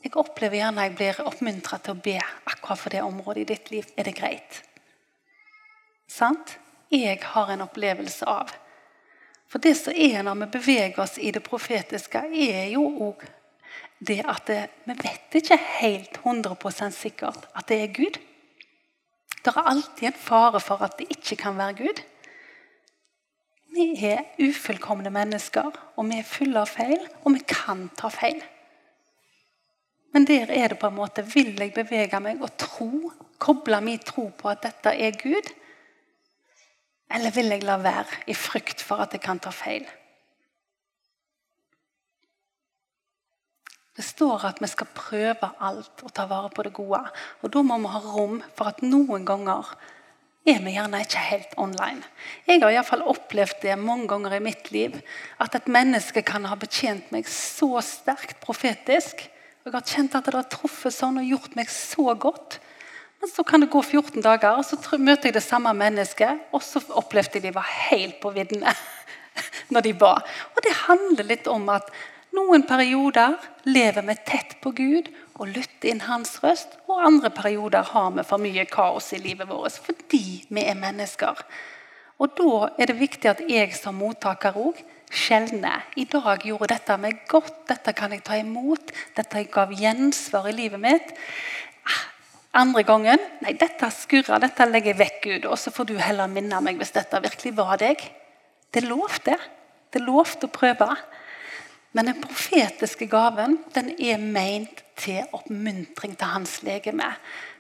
[0.04, 3.72] Jeg opplever gjerne jeg blir oppmuntra til å be akkurat for det området i ditt
[3.74, 3.88] liv.
[3.98, 4.60] Er det greit?
[6.10, 6.58] Sant?
[6.94, 8.54] Jeg har en opplevelse av
[9.48, 13.26] for det som er når vi beveger oss i det profetiske, er jo òg
[14.06, 18.20] det at det, vi vet ikke helt 100% sikkert at det er Gud.
[19.46, 22.02] Det er alltid en fare for at det ikke kan være Gud.
[23.76, 28.40] Vi er ufullkomne mennesker, og vi er fulle av feil, og vi kan ta feil.
[30.16, 33.12] Men der er det på en måte Vil jeg bevege meg og tro?
[33.40, 35.50] Koble min tro på at dette er Gud?
[37.12, 39.86] Eller vil jeg la være i frykt for at jeg kan ta feil?
[43.96, 47.00] Det står at vi skal prøve alt og ta vare på det gode.
[47.42, 49.70] Og Da må vi ha rom for at noen ganger
[50.46, 52.04] er vi gjerne ikke helt online.
[52.46, 55.00] Jeg har i fall opplevd det mange ganger i mitt liv.
[55.40, 59.26] At et menneske kan ha betjent meg så sterkt profetisk.
[59.64, 62.60] Og jeg har kjent at det har truffet sånn og gjort meg så godt.
[63.26, 66.62] Men så kan det gå 14 dager, og så møter jeg det samme mennesket, og
[66.62, 68.70] så opplevde de var helt på viddene
[69.74, 70.12] når de ba.
[70.54, 71.90] Og det handler litt om at
[72.38, 73.34] noen perioder
[73.66, 75.10] lever vi tett på Gud
[75.40, 76.78] og lytter inn hans røst.
[76.86, 81.42] Og andre perioder har vi for mye kaos i livet vårt fordi vi er mennesker.
[82.22, 85.82] Og Da er det viktig at jeg som mottaker òg skjelner.
[85.98, 87.64] I dag gjorde dette meg godt.
[87.74, 88.94] Dette kan jeg ta imot.
[89.18, 91.16] Dette gav gjensvar i livet mitt.
[92.56, 95.48] Andre gangen nei, dette skurrer, dette legger jeg vekk, Gud.
[95.52, 98.00] Og så får du heller minne meg hvis dette virkelig var deg.
[98.72, 99.38] Det er lov, det.
[99.92, 100.88] Det er lov til å prøve.
[101.96, 107.08] Men den profetiske gaven den er ment til oppmuntring til hans legeme.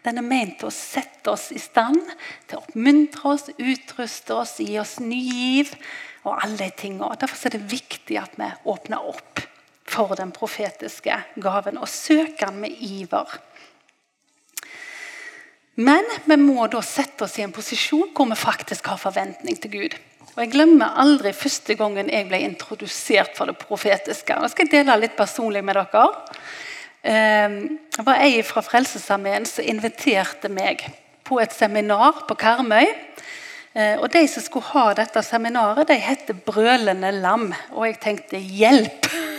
[0.03, 2.01] Den er ment til å sette oss i stand
[2.47, 5.71] til å oppmuntre oss, utruste oss, gi oss ny giv
[6.25, 7.15] og alle de tingene.
[7.19, 9.43] Derfor er det viktig at vi åpner opp
[9.87, 13.39] for den profetiske gaven og søker den med iver.
[15.75, 19.73] Men vi må da sette oss i en posisjon hvor vi faktisk har forventning til
[19.73, 19.95] Gud.
[20.35, 24.35] Og Jeg glemmer aldri første gangen jeg ble introdusert for det profetiske.
[24.51, 26.05] Skal jeg dele litt personlig med dere.
[27.05, 27.59] Ehm,
[27.95, 30.83] det var ei fra Frelsesarmeen som inviterte meg
[31.23, 32.87] på et seminar på Karmøy.
[33.75, 37.53] Eh, og De som skulle ha dette seminaret, de heter Brølende lam.
[37.71, 39.34] Og jeg tenkte 'hjelp'!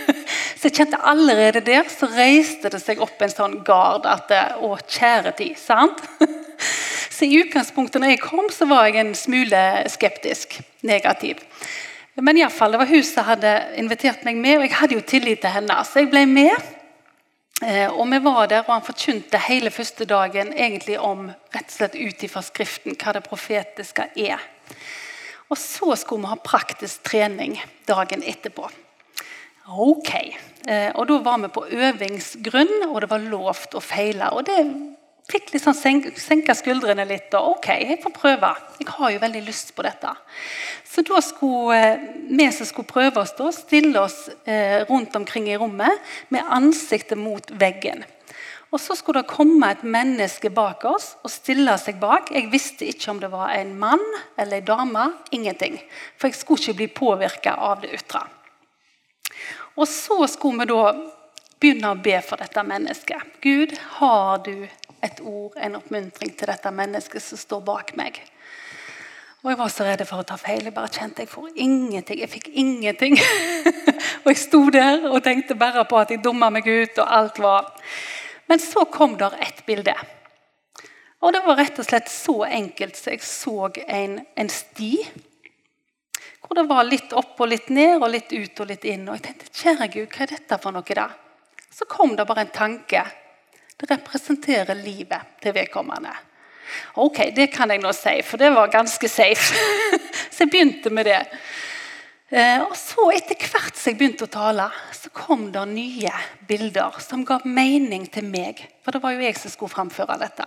[0.56, 4.70] Så jeg kjente allerede der så reiste det seg opp en sånn gard at Å,
[4.88, 5.58] kjære tid.
[5.60, 6.00] sant?
[7.16, 10.58] Så i utgangspunktet når jeg kom, så var jeg en smule skeptisk.
[10.84, 11.40] Negativ.
[12.20, 14.96] Men i alle fall, det var hun som hadde invitert meg med, og jeg hadde
[14.98, 15.76] jo tillit til henne.
[15.84, 16.72] Så jeg ble med.
[17.64, 21.76] Eh, og vi var der, og han forkynte hele første dagen egentlig om rett og
[21.78, 24.44] slett ut ifra Skriften hva det profetiske er.
[25.48, 27.56] Og så skulle vi ha praktisk trening
[27.88, 28.68] dagen etterpå.
[29.66, 30.12] Ok.
[30.68, 34.30] Eh, og da var vi på øvingsgrunn, og det var lovt å feile.
[34.34, 34.60] Og det
[35.26, 37.34] fikk liksom senka skuldrene litt.
[37.34, 38.52] og ok, jeg får prøve.
[38.78, 40.12] Jeg har jo veldig lyst på dette.
[40.86, 45.48] Så da skulle eh, vi som skulle prøve oss, da, stille oss eh, rundt omkring
[45.50, 45.98] i rommet
[46.28, 48.04] med ansiktet mot veggen.
[48.70, 52.30] Og Så skulle det komme et menneske bak oss og stille seg bak.
[52.34, 54.02] Jeg visste ikke om det var en mann
[54.36, 55.04] eller en dame.
[55.30, 55.78] Ingenting.
[56.18, 58.26] For jeg skulle ikke bli påvirka av det ytre.
[59.76, 60.92] Og så skulle vi da
[61.60, 63.40] begynne å be for dette mennesket.
[63.44, 64.66] Gud, har du
[65.04, 68.18] et ord, en oppmuntring til dette mennesket som står bak meg.
[69.44, 70.64] Og Jeg var så redd for å ta feil.
[70.66, 72.18] Jeg bare kjente jeg får ingenting.
[72.18, 73.14] Jeg fikk ingenting.
[74.24, 77.38] og jeg sto der og tenkte bare på at jeg dumma meg ut, og alt
[77.38, 77.72] var
[78.46, 79.94] Men så kom der ett bilde.
[81.22, 84.92] Og det var rett og slett så enkelt så jeg så en, en sti.
[86.46, 89.08] Hvor det var litt opp og litt ned og litt ut og litt inn.
[89.08, 91.08] Og jeg tenkte, kjære Gud, hva er dette for noe da?
[91.74, 93.02] Så kom det bare en tanke.
[93.76, 96.14] Det representerer livet til vedkommende.
[97.02, 99.58] Ok, det kan jeg nå si, for det var ganske safe.
[100.32, 101.20] så jeg begynte med det.
[102.30, 106.14] Eh, og så Etter hvert som jeg begynte å tale, så kom det nye
[106.48, 108.64] bilder som ga mening til meg.
[108.82, 110.46] For det var jo jeg som skulle framføre dette.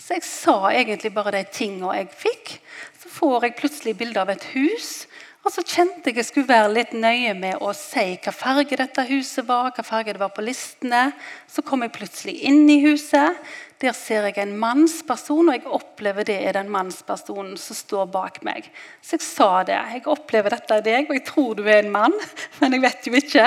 [0.00, 2.56] Så jeg sa egentlig bare de tingene jeg fikk.
[3.00, 5.04] Så får jeg plutselig bilde av et hus
[5.44, 9.02] og så kjente jeg jeg skulle være litt nøye med å si hva farge dette
[9.10, 9.74] huset var.
[9.76, 11.10] hva farge det var på listene.
[11.44, 13.36] Så kom jeg plutselig inn i huset.
[13.82, 18.40] Der ser jeg en mannsperson, og jeg opplever det er den mannspersonen som står bak
[18.46, 18.70] meg.
[19.04, 19.76] Så jeg sa det.
[19.98, 22.16] Jeg opplever dette i deg, og jeg tror du er en mann,
[22.62, 23.46] men jeg vet jo ikke.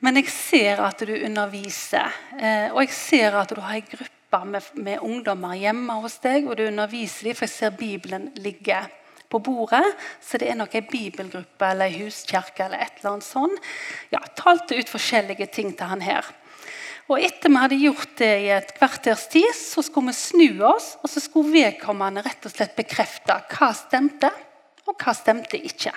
[0.00, 4.44] Men jeg ser at du underviser, eh, og jeg ser at du har ei gruppe
[4.48, 8.80] med, med ungdommer hjemme hos deg, og du underviser dem, for jeg ser Bibelen ligge
[9.34, 9.82] på bordet.
[10.22, 13.68] Så det er nok en bibelgruppe eller ei huskirke eller et eller annet sånt.
[14.14, 16.30] Ja, talte ut forskjellige ting til han her.
[17.10, 20.94] Og Etter vi hadde gjort det i et kvarters tid, så skulle vi snu oss,
[21.02, 24.30] og så skulle vedkommende rett og slett bekrefte hva stemte,
[24.88, 25.92] og hva stemte ikke.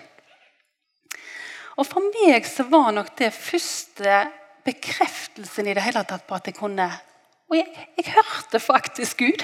[1.77, 4.23] Og For meg så var nok det første
[4.67, 6.89] bekreftelsen i det hele tatt på at jeg kunne
[7.47, 9.43] Og jeg, jeg hørte faktisk Gud.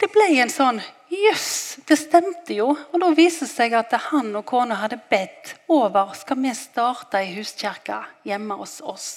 [0.00, 0.80] Det ble en sånn
[1.10, 2.68] Jøss, det stemte jo.
[2.70, 7.18] Og da viste det seg at han og kona hadde bedt over skal vi starte
[7.18, 7.98] ei huskirke
[8.28, 9.08] hjemme hos oss.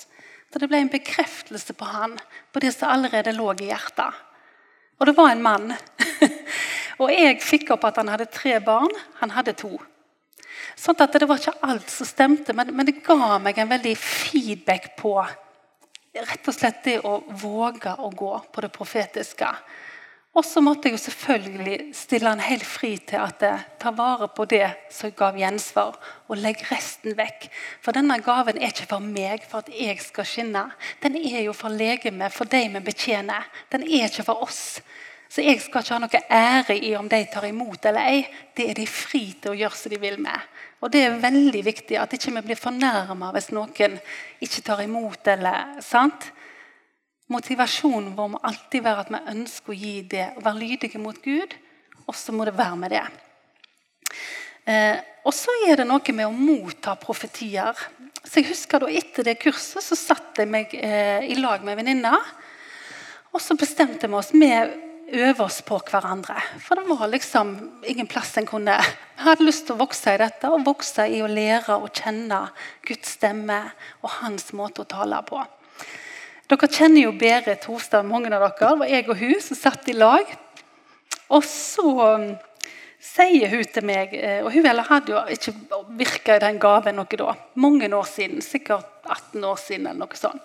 [0.50, 2.18] Så det ble en bekreftelse på han,
[2.52, 4.18] på det som allerede lå i hjertet.
[4.98, 5.76] Og det var en mann.
[7.02, 8.92] og jeg fikk opp at han hadde tre barn.
[9.22, 9.72] Han hadde to.
[10.74, 13.96] Sånn at Det var ikke alt som stemte, men, men det ga meg en veldig
[14.02, 15.16] feedback på
[16.14, 19.50] rett og slett det å våge å gå på det profetiske.
[20.34, 24.26] Og så måtte jeg jo selvfølgelig stille han helt fri til at jeg tar vare
[24.34, 27.46] på det som gav gjensvar, og legg resten vekk.
[27.86, 30.66] For denne gaven er ikke for meg, for at jeg skal skinne.
[31.06, 33.46] Den er jo for legemet, for de vi betjener.
[33.70, 34.82] Den er ikke for oss.
[35.30, 38.26] Så jeg skal ikke ha noe ære i om de tar imot eller ei.
[38.58, 40.50] Det er de fri til å gjøre som de vil med.
[40.82, 44.00] Og Det er veldig viktig at ikke vi ikke blir fornærma hvis noen
[44.42, 45.28] ikke tar imot.
[45.28, 46.34] eller sant?
[47.32, 51.20] Motivasjonen vår må alltid være at vi ønsker å gi det, å være lydige mot
[51.24, 51.56] Gud.
[52.04, 53.04] Og så må det være med det.
[54.68, 57.78] Eh, og så er det noe med å motta profetier.
[58.24, 61.80] Så jeg husker da Etter det kurset så satt jeg meg eh, i lag med
[61.80, 62.18] venninna.
[63.34, 64.34] Og så bestemte vi oss.
[64.36, 64.52] Vi
[65.14, 66.36] øver oss på hverandre.
[66.64, 67.56] For det var liksom
[67.88, 71.22] ingen plass en kunne Jeg hadde lyst til å vokse i dette, og vokse i
[71.24, 72.48] å lære å kjenne
[72.84, 73.60] Guds stemme
[74.02, 75.40] og hans måte å tale på.
[76.52, 78.56] Dere kjenner jo Berit Hostad, mange av dere.
[78.60, 80.34] Det var jeg og hun som satt i lag.
[81.32, 82.26] Og så um,
[83.04, 85.54] sier hun til meg eh, Og hun hadde jo ikke
[85.98, 87.36] virka i den gaven noe da.
[87.56, 88.44] Mange år siden.
[88.44, 90.44] Sikkert 18 år siden eller noe sånt.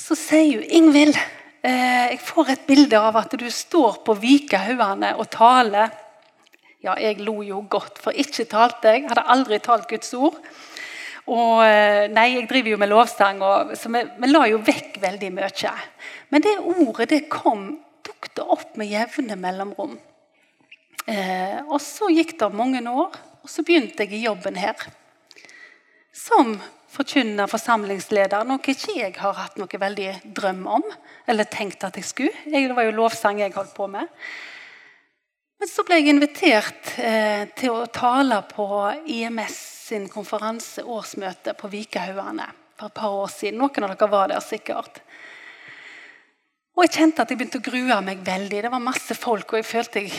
[0.00, 1.16] Så sier hun Ingvild,
[1.64, 5.92] eh, jeg får et bilde av at du står på Vikahaugane og taler.
[6.84, 9.06] Ja, jeg lo jo godt, for ikke talte jeg.
[9.10, 10.36] Hadde aldri talt Guds ord.
[11.26, 15.00] Og eh, nei, jeg driver jo med lovsang, og, så vi, vi, la jo vekk
[15.02, 15.72] veldig mye.
[16.30, 17.72] Men det ordet det kom,
[18.06, 19.96] dukket opp med jevne mellomrom.
[21.06, 24.86] Eh, og så gikk det mange år, og så begynte jeg i jobben her.
[26.14, 26.56] Som
[26.96, 30.86] forkynner, forsamlingsleder, noe ikke jeg har hatt noe veldig drøm om.
[31.26, 32.44] Eller tenkt at jeg skulle.
[32.46, 34.06] Jeg, det var jo lovsang jeg holdt på med.
[35.56, 38.66] Men så ble jeg invitert eh, til å tale på
[39.08, 43.62] IMS sin konferanse, årsmøte, på Vikahaugane for et par år siden.
[43.62, 45.00] Noen av dere var der sikkert.
[46.76, 48.60] Og Jeg kjente at jeg begynte å grue meg veldig.
[48.66, 50.12] Det var masse folk, og jeg følte jeg,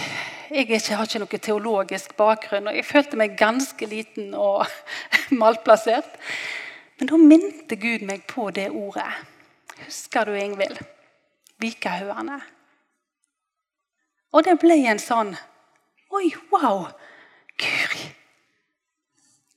[0.49, 2.71] jeg ikke, har ikke noe teologisk bakgrunn.
[2.71, 4.65] og Jeg følte meg ganske liten og
[5.43, 6.17] malplassert.
[6.97, 9.11] Men da minte Gud meg på det ordet.
[9.85, 10.81] Husker du, Ingvild?
[11.61, 12.41] Vikahaugane.
[14.35, 15.33] Og det ble en sånn
[16.17, 16.85] Oi, wow!
[17.59, 18.05] Guri!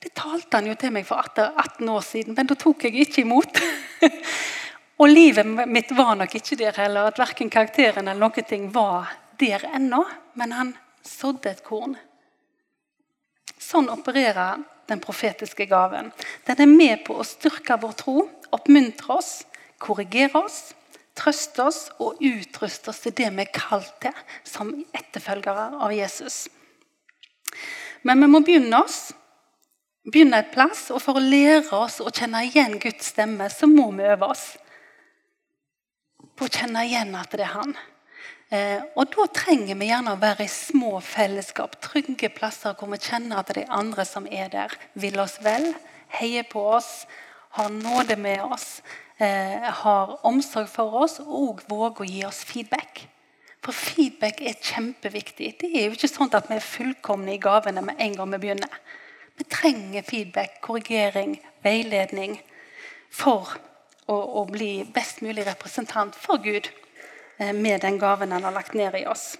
[0.01, 3.21] Det talte han jo til meg for 18 år siden, men da tok jeg ikke
[3.21, 3.59] imot.
[5.01, 7.11] og livet mitt var nok ikke der heller.
[7.11, 10.01] at Verken karakteren eller noen ting var der ennå.
[10.33, 10.73] Men han
[11.05, 11.95] sådde et korn.
[13.61, 16.11] Sånn opererer den profetiske gaven.
[16.47, 18.17] Den er med på å styrke vår tro,
[18.51, 19.31] oppmuntre oss,
[19.81, 20.73] korrigere oss,
[21.17, 24.15] trøste oss og utruste oss til det vi er kalt til
[24.47, 26.45] som etterfølgere av Jesus.
[28.07, 29.11] Men vi må begynne oss
[30.07, 33.91] begynne et plass, og for å lære oss å kjenne igjen Guds stemme, så må
[33.95, 34.45] vi øve oss
[36.37, 37.75] på å kjenne igjen at det er Han.
[38.51, 42.99] Eh, og Da trenger vi gjerne å være i små fellesskap, trygge plasser hvor vi
[42.99, 45.69] kjenner at det er andre som er der, vil oss vel,
[46.17, 47.05] heier på oss,
[47.55, 48.81] har nåde med oss,
[49.21, 53.03] har omsorg for oss og våger å gi oss feedback.
[53.61, 55.51] For feedback er kjempeviktig.
[55.61, 58.39] Det er jo ikke sånn at vi er fullkomne i gavene med en gang vi
[58.47, 58.79] begynner.
[59.37, 62.39] Vi trenger feedback, korrigering, veiledning
[63.13, 63.53] for
[64.09, 66.71] å, å bli best mulig representant for Gud
[67.37, 69.35] eh, med den gaven han har lagt ned i oss.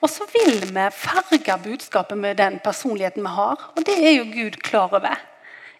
[0.00, 3.66] Og så vil vi farge budskapet med den personligheten vi har.
[3.74, 5.18] Og det er jo Gud klar over.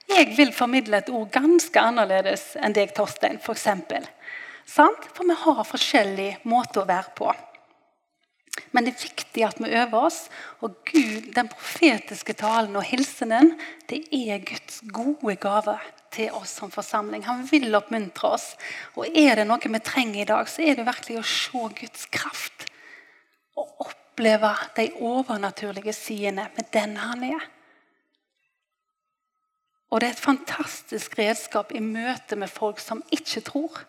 [0.08, 3.68] Jeg vil formidle et ord ganske annerledes enn deg, Torstein, f.eks.
[4.68, 7.32] For, for vi har forskjellig måte å være på.
[8.70, 10.18] Men det er viktig at vi øver oss.
[10.64, 13.54] Og Gud, den profetiske talen og hilsenen
[13.90, 15.78] det er Guds gode gave
[16.14, 17.24] til oss som forsamling.
[17.28, 18.50] Han vil oppmuntre oss.
[18.96, 22.08] Og er det noe vi trenger i dag, så er det virkelig å se Guds
[22.12, 22.66] kraft.
[23.58, 27.48] Og oppleve de overnaturlige sidene med den han er.
[29.90, 33.84] Og det er et fantastisk redskap i møte med folk som ikke tror.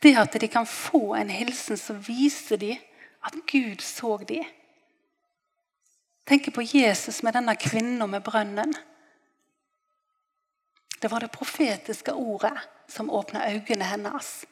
[0.00, 2.78] Det at de kan få en hilsen som viser dem
[3.24, 4.44] at Gud så dem.
[6.26, 8.72] Tenk på Jesus med denne kvinnen med brønnen.
[11.02, 12.54] Det var det profetiske ordet
[12.88, 14.44] som åpna øynene hennes.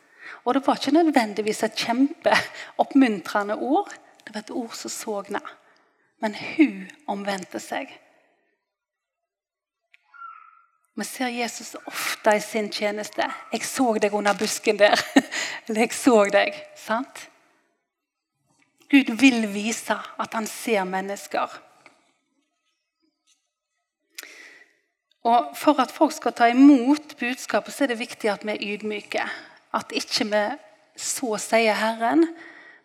[0.45, 3.93] Og det var ikke nødvendigvis et kjempeoppmuntrende ord.
[4.25, 5.41] Det var et ord som sogna.
[6.21, 7.93] Men hun omvendte seg.
[10.99, 13.23] Vi ser Jesus ofte i sin tjeneste.
[13.53, 14.99] 'Jeg så deg under busken der.'
[15.69, 17.31] Eller 'Jeg så deg.' Sant?
[18.91, 21.63] Gud vil vise at han ser mennesker.
[25.23, 28.63] Og For at folk skal ta imot budskapet, så er det viktig at vi er
[28.75, 29.31] ydmyke.
[29.75, 30.45] At ikke vi
[30.97, 32.25] så sier Herren,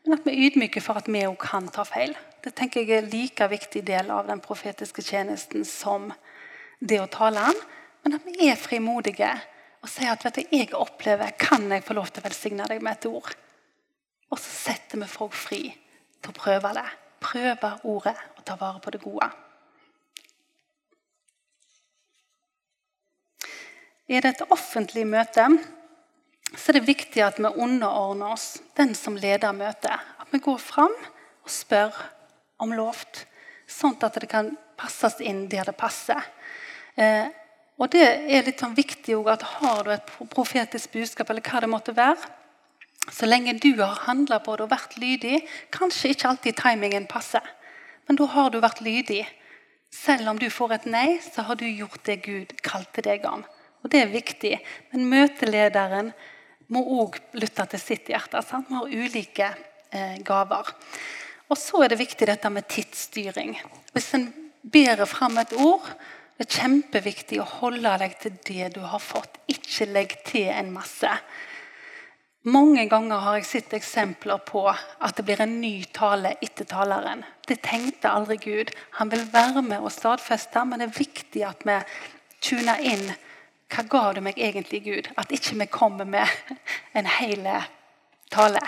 [0.05, 2.13] men at vi er ydmyke for at vi òg kan ta feil.
[2.43, 6.11] Det tenker jeg er en like viktig del av den profetiske tjenesten som
[6.79, 7.63] det å tale han.
[8.03, 9.31] Men at vi er frimodige
[9.83, 12.83] og sier at vet du, jeg opplever, kan jeg få lov til å velsigne deg
[12.83, 13.31] med et ord?
[14.31, 15.61] Og så setter vi folk fri
[16.23, 16.85] til å prøve det.
[17.23, 19.29] Prøve ordet og ta vare på det gode.
[24.11, 25.45] Er det et offentlig møte,
[26.53, 29.95] så er det viktig at vi underordner oss den som leder møtet.
[29.95, 31.95] At vi går fram og spør
[32.63, 33.23] om lovt,
[33.67, 36.19] sånn at det kan passes inn der det passer.
[36.95, 37.31] Eh,
[37.81, 41.69] og det er litt sånn viktig at Har du et profetisk budskap, eller hva det
[41.71, 42.29] måtte være,
[43.11, 45.41] så lenge du har handla på det og vært lydig
[45.75, 47.43] Kanskje ikke alltid timingen passer,
[48.07, 49.25] men da har du vært lydig.
[49.93, 53.43] Selv om du får et nei, så har du gjort det Gud kalte deg om.
[53.83, 54.53] Og Det er viktig.
[54.91, 56.13] Men møtelederen
[56.73, 58.41] må òg lytte til sitt hjerte.
[58.41, 58.69] Sant?
[58.69, 59.49] Vi har ulike
[59.91, 60.73] eh, gaver.
[61.51, 63.53] Og så er det viktig dette med tidsstyring.
[63.93, 64.27] Hvis en
[64.63, 65.85] bærer fram et ord,
[66.37, 69.37] det er kjempeviktig å holde deg til det du har fått.
[69.51, 71.11] Ikke legg til en masse.
[72.43, 77.21] Mange ganger har jeg sett eksempler på at det blir en ny tale etter taleren.
[77.47, 78.73] Det tenkte aldri Gud.
[78.97, 81.77] Han vil være med og stadfeste, men det er viktig at vi
[82.43, 83.05] tuner inn
[83.73, 85.07] hva ga du meg egentlig, Gud?
[85.17, 86.29] At ikke vi kommer med
[86.93, 87.47] en hel
[88.29, 88.61] tale.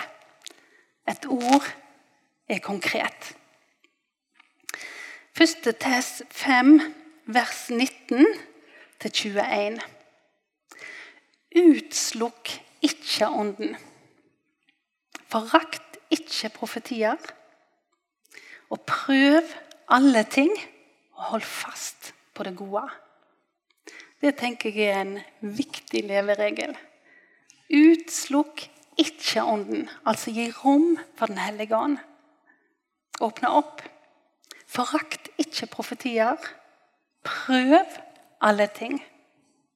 [1.06, 1.68] Et ord
[2.48, 3.34] er konkret.
[5.36, 6.80] Første test 5
[7.26, 8.26] vers 19
[9.02, 9.80] 21.
[11.56, 12.52] Utslukk
[12.84, 13.76] ikke ånden.
[15.26, 17.18] Forakt ikke profetier.
[18.70, 19.42] Og prøv
[19.90, 20.50] alle ting,
[21.14, 22.86] og hold fast på det gode.
[24.20, 25.18] Det tenker jeg er en
[25.56, 26.74] viktig leveregel.
[27.70, 28.68] Utslukk
[28.98, 31.98] ikke ånden, altså gi rom for Den hellige ånd.
[33.20, 33.82] Åpne opp.
[34.66, 36.36] Forakt ikke profetier.
[37.26, 37.98] Prøv
[38.46, 39.00] alle ting,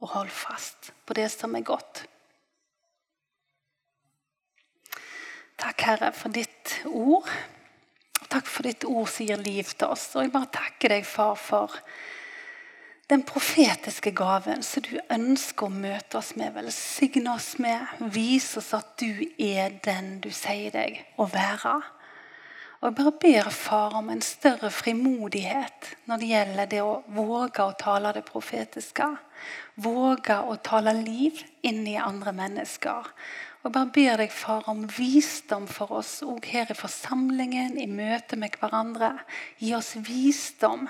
[0.01, 2.05] og hold fast på det som er godt.
[5.61, 7.29] Takk, Herre, for ditt ord.
[8.31, 10.07] Takk for ditt ord som gir liv til oss.
[10.15, 11.75] Og jeg bare takker deg, far, for
[13.11, 16.55] den profetiske gaven som du ønsker å møte oss med.
[16.55, 17.83] Velsigne oss med.
[18.15, 21.81] Vise oss at du er den du sier deg å være.
[22.81, 27.61] Og Jeg bare ber far om en større frimodighet når det gjelder det å våge
[27.61, 29.05] å tale det profetiske.
[29.85, 33.11] Våge å tale liv inn i andre mennesker.
[33.61, 37.85] Og Jeg bare ber deg, far, om visdom for oss òg her i forsamlingen, i
[37.85, 39.13] møte med hverandre.
[39.61, 40.89] Gi oss visdom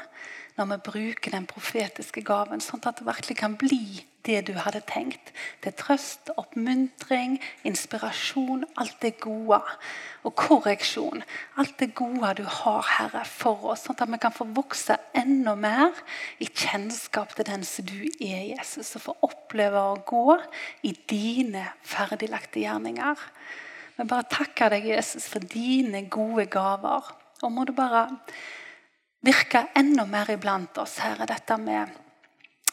[0.55, 4.83] når vi bruker den profetiske gaven, sånn at det virkelig kan bli det du hadde
[4.89, 5.33] tenkt.
[5.65, 9.61] Til trøst, oppmuntring, inspirasjon, alt det gode.
[10.27, 11.23] Og korreksjon.
[11.61, 13.87] Alt det gode du har, Herre, for oss.
[13.87, 15.97] Sånn at vi kan få vokse enda mer
[16.43, 18.95] i kjennskap til den som du er, Jesus.
[18.99, 20.37] Og få oppleve å gå
[20.89, 23.27] i dine ferdiglagte gjerninger.
[23.97, 27.11] Vi bare takker deg, Jesus, for dine gode gaver.
[27.41, 28.07] Og må du bare
[29.25, 31.29] virke enda mer iblant oss, Herre.
[31.29, 32.10] Dette med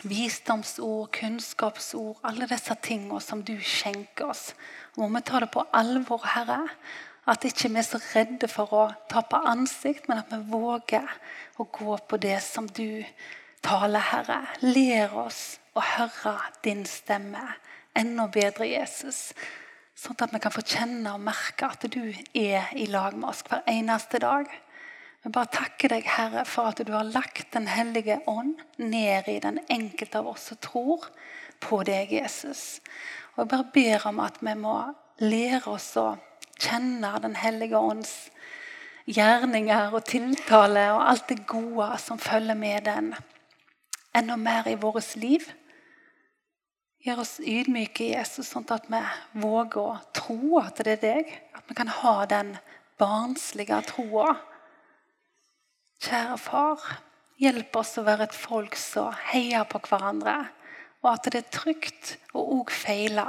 [0.10, 4.52] visdomsord, kunnskapsord, alle disse tingene som du skjenker oss.
[4.98, 6.64] Må vi ta det på alvor, Herre?
[7.28, 11.08] At ikke vi er så redde for å tape ansikt, men at vi våger
[11.60, 13.04] å gå på det som du
[13.66, 14.42] taler, Herre.
[14.64, 17.44] Ler oss å høre din stemme
[17.98, 19.34] enda bedre, Jesus.
[19.98, 22.04] Sånn at vi kan få kjenne og merke at du
[22.38, 24.50] er i lag med oss hver eneste dag.
[25.28, 29.42] Vi bare takker deg, Herre, for at du har lagt Den hellige ånd ned i
[29.44, 31.04] den enkelte av oss som tror
[31.60, 32.80] på deg, Jesus.
[33.36, 34.78] Og Jeg bare ber om at vi må
[35.20, 36.06] lære oss å
[36.56, 38.16] kjenne Den hellige ånds
[39.04, 43.14] gjerninger og tiltale og alt det gode som følger med den,
[44.16, 45.44] enda mer i vårt liv.
[47.04, 49.04] Gjør oss ydmyke, Jesus, sånn at vi
[49.44, 51.40] våger å tro at det er deg.
[51.52, 52.56] At vi kan ha den
[52.96, 54.38] barnslige troa
[56.04, 56.84] Kjære far,
[57.42, 60.38] hjelp oss å være et folk som heier på hverandre.
[61.04, 63.26] Og at det er trygt å òg feile.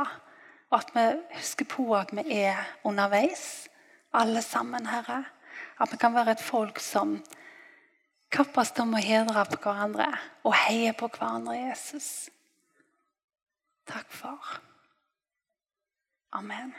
[0.69, 1.05] Og at vi
[1.39, 3.69] husker på at vi er underveis,
[4.13, 5.23] alle sammen, Herre.
[5.81, 7.19] At vi kan være et folk som
[8.33, 10.11] kappes om å hedre på hverandre
[10.45, 12.29] og heier på hverandre, Jesus.
[13.89, 14.61] Takk, far.
[16.37, 16.75] Amen.